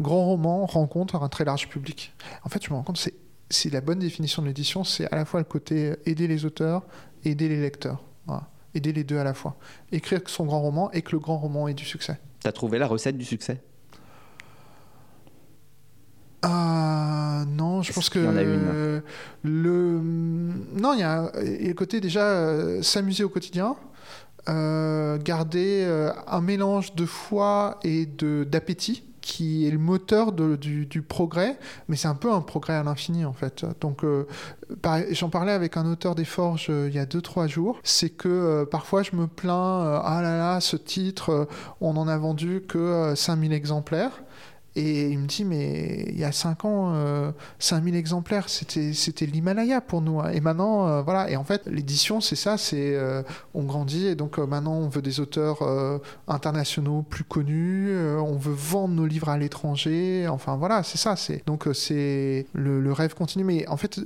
[0.00, 2.12] grand roman rencontre un très large public.
[2.42, 3.14] En fait, je me rends compte, c'est,
[3.48, 6.82] c'est la bonne définition de l'édition, c'est à la fois le côté aider les auteurs,
[7.24, 8.02] aider les lecteurs.
[8.74, 9.56] Aider les deux à la fois.
[9.92, 12.20] Écrire son grand roman et que le grand roman ait du succès.
[12.40, 13.62] Tu as trouvé la recette du succès?
[16.44, 19.02] Euh, non, je pense que il y en a une?
[19.42, 23.74] le non, il y a, le côté déjà euh, s'amuser au quotidien,
[24.48, 25.84] euh, garder
[26.28, 31.58] un mélange de foi et de d'appétit qui est le moteur du, progrès,
[31.88, 33.66] mais c'est un peu un progrès à l'infini en fait.
[33.82, 34.26] Donc, euh,
[35.10, 38.26] j'en parlais avec un auteur des Forges euh, il y a 2-3 jours, c'est que
[38.26, 41.46] euh, parfois je me plains, ah là là, ce titre,
[41.82, 44.22] on en a vendu que 5000 exemplaires.
[44.78, 49.80] Et il me dit, mais il y a 5 ans, 5000 euh, exemplaires, c'était, l'Himalaya
[49.80, 50.20] pour nous.
[50.20, 50.30] Hein.
[50.30, 51.28] Et maintenant, euh, voilà.
[51.28, 53.24] Et en fait, l'édition, c'est ça, c'est euh,
[53.54, 54.06] on grandit.
[54.06, 55.58] Et donc maintenant, on veut des auteurs
[56.28, 57.92] internationaux plus connus.
[58.18, 60.28] on veut vendre nos livres à l'étranger.
[60.28, 61.16] Enfin, voilà, c'est ça.
[61.46, 63.42] Donc, c'est le, rêve continue.
[63.42, 63.98] Mais en fait,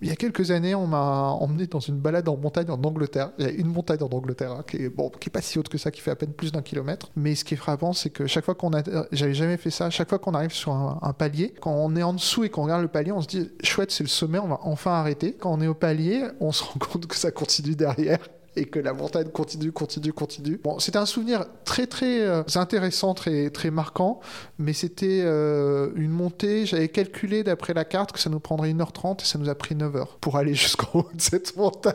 [0.00, 3.30] il y a quelques années, on m'a emmené dans une balade en montagne en Angleterre.
[3.38, 5.58] Il y a une montagne en Angleterre hein, qui est bon, qui est pas si
[5.58, 7.10] haute que ça, qui fait à peine plus d'un kilomètre.
[7.16, 8.82] Mais ce qui est frappant, c'est que chaque fois qu'on a,
[9.12, 9.90] j'avais jamais fait ça.
[9.90, 12.82] Chaque fois qu'on arrive sur un, palier, quand on est en dessous et qu'on regarde
[12.82, 15.32] le palier, on se dit chouette, c'est le sommet, on va enfin arrêter.
[15.32, 18.18] Quand on est au palier, on se rend compte que ça continue derrière
[18.56, 20.60] et que la montagne continue, continue, continue.
[20.62, 24.20] Bon, c'était un souvenir très très euh, intéressant, très très marquant,
[24.58, 26.66] mais c'était euh, une montée.
[26.66, 29.74] J'avais calculé d'après la carte que ça nous prendrait 1h30 et ça nous a pris
[29.74, 31.94] 9 h pour aller jusqu'en haut de cette montagne.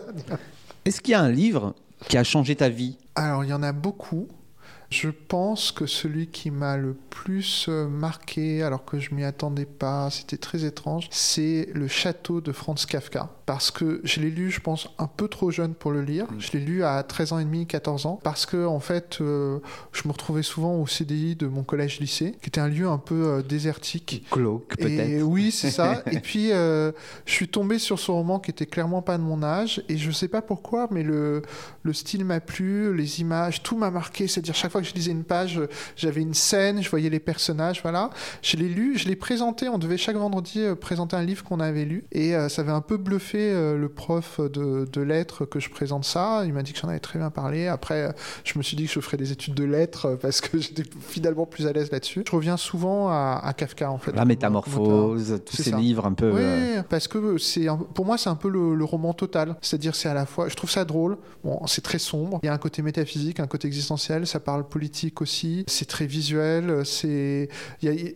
[0.85, 1.75] Est-ce qu'il y a un livre
[2.07, 2.97] qui a changé ta vie?
[3.15, 4.27] Alors, il y en a beaucoup.
[4.89, 9.67] Je pense que celui qui m'a le plus euh, marqué, alors que je m'y attendais
[9.67, 14.51] pas, c'était très étrange, c'est Le Château de Franz Kafka parce que je l'ai lu,
[14.51, 16.31] je pense, un peu trop jeune pour le lire.
[16.31, 16.35] Mm.
[16.37, 19.57] Je l'ai lu à 13 ans et demi, 14 ans, parce que en fait, euh,
[19.91, 23.15] je me retrouvais souvent au CDI de mon collège-lycée, qui était un lieu un peu
[23.15, 24.23] euh, désertique.
[24.31, 25.23] Glauque, peut-être.
[25.23, 26.03] Oui, c'est ça.
[26.11, 26.91] et puis, euh,
[27.25, 30.11] je suis tombé sur ce roman qui était clairement pas de mon âge, et je
[30.11, 31.41] sais pas pourquoi, mais le,
[31.81, 34.27] le style m'a plu, les images, tout m'a marqué.
[34.27, 35.59] C'est-à-dire, chaque fois que je lisais une page,
[35.95, 38.11] j'avais une scène, je voyais les personnages, voilà.
[38.43, 41.85] Je l'ai lu, je l'ai présenté, on devait chaque vendredi présenter un livre qu'on avait
[41.85, 46.05] lu, et ça avait un peu bluffé le prof de, de lettres que je présente
[46.05, 46.43] ça.
[46.45, 47.67] Il m'a dit que j'en avais très bien parlé.
[47.67, 48.13] Après,
[48.43, 51.45] je me suis dit que je ferais des études de lettres parce que j'étais finalement
[51.45, 52.23] plus à l'aise là-dessus.
[52.27, 54.11] Je reviens souvent à, Kafka en fait.
[54.11, 56.31] La métamorphose, tous ces livres un peu.
[56.31, 59.55] Oui, euh, parce que c'est pour moi c'est un peu le, roman total.
[59.61, 61.17] C'est-à-dire c'est à la fois, je trouve ça drôle.
[61.43, 62.39] Bon, c'est très sombre.
[62.43, 64.25] Il y a un côté métaphysique, un côté existentiel.
[64.25, 65.63] Ça parle politique aussi.
[65.67, 66.85] C'est très visuel.
[66.85, 67.49] C'est,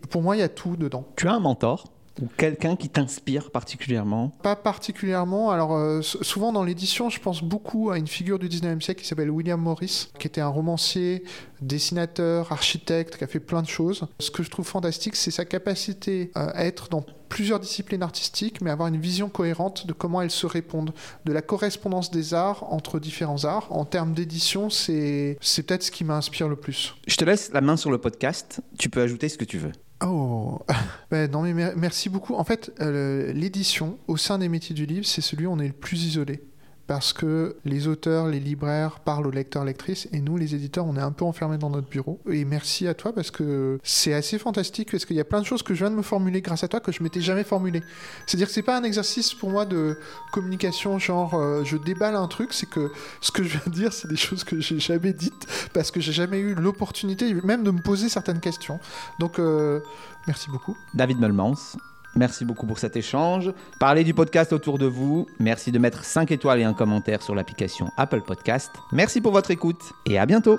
[0.09, 1.07] pour moi il y a tout dedans.
[1.15, 1.86] Tu as un mentor
[2.22, 5.51] ou quelqu'un qui t'inspire particulièrement Pas particulièrement.
[5.51, 9.07] Alors, euh, souvent dans l'édition, je pense beaucoup à une figure du 19e siècle qui
[9.07, 11.24] s'appelle William Morris, qui était un romancier,
[11.61, 14.07] dessinateur, architecte, qui a fait plein de choses.
[14.20, 18.61] Ce que je trouve fantastique, c'est sa capacité euh, à être dans plusieurs disciplines artistiques,
[18.61, 20.93] mais avoir une vision cohérente de comment elles se répondent,
[21.26, 23.68] de la correspondance des arts entre différents arts.
[23.72, 26.93] En termes d'édition, c'est peut-être ce qui m'inspire le plus.
[27.07, 28.61] Je te laisse la main sur le podcast.
[28.78, 29.72] Tu peux ajouter ce que tu veux.
[30.04, 30.60] Oh,
[31.12, 32.36] ben non mais merci beaucoup.
[32.36, 35.68] En fait, euh, l'édition au sein des métiers du livre, c'est celui où on est
[35.68, 36.43] le plus isolé
[36.88, 40.95] parce que les auteurs, les libraires parlent aux lecteurs, lectrices, et nous, les éditeurs, on
[40.95, 42.19] est un peu enfermés dans notre bureau.
[42.29, 45.45] Et merci à toi parce que c'est assez fantastique, parce qu'il y a plein de
[45.45, 47.81] choses que je viens de me formuler grâce à toi que je m'étais jamais formulé.
[48.27, 49.97] C'est-à-dire que c'est pas un exercice pour moi de
[50.31, 53.93] communication, genre euh, je déballe un truc, c'est que ce que je viens de dire,
[53.93, 57.71] c'est des choses que j'ai jamais dites parce que j'ai jamais eu l'opportunité même de
[57.71, 58.79] me poser certaines questions.
[59.19, 59.79] Donc euh,
[60.27, 60.75] merci beaucoup.
[60.93, 61.77] David Melmans,
[62.16, 63.51] Merci beaucoup pour cet échange.
[63.80, 65.28] Parlez du podcast autour de vous.
[65.39, 68.72] Merci de mettre 5 étoiles et un commentaire sur l'application Apple Podcast.
[68.91, 70.55] Merci pour votre écoute et à bientôt.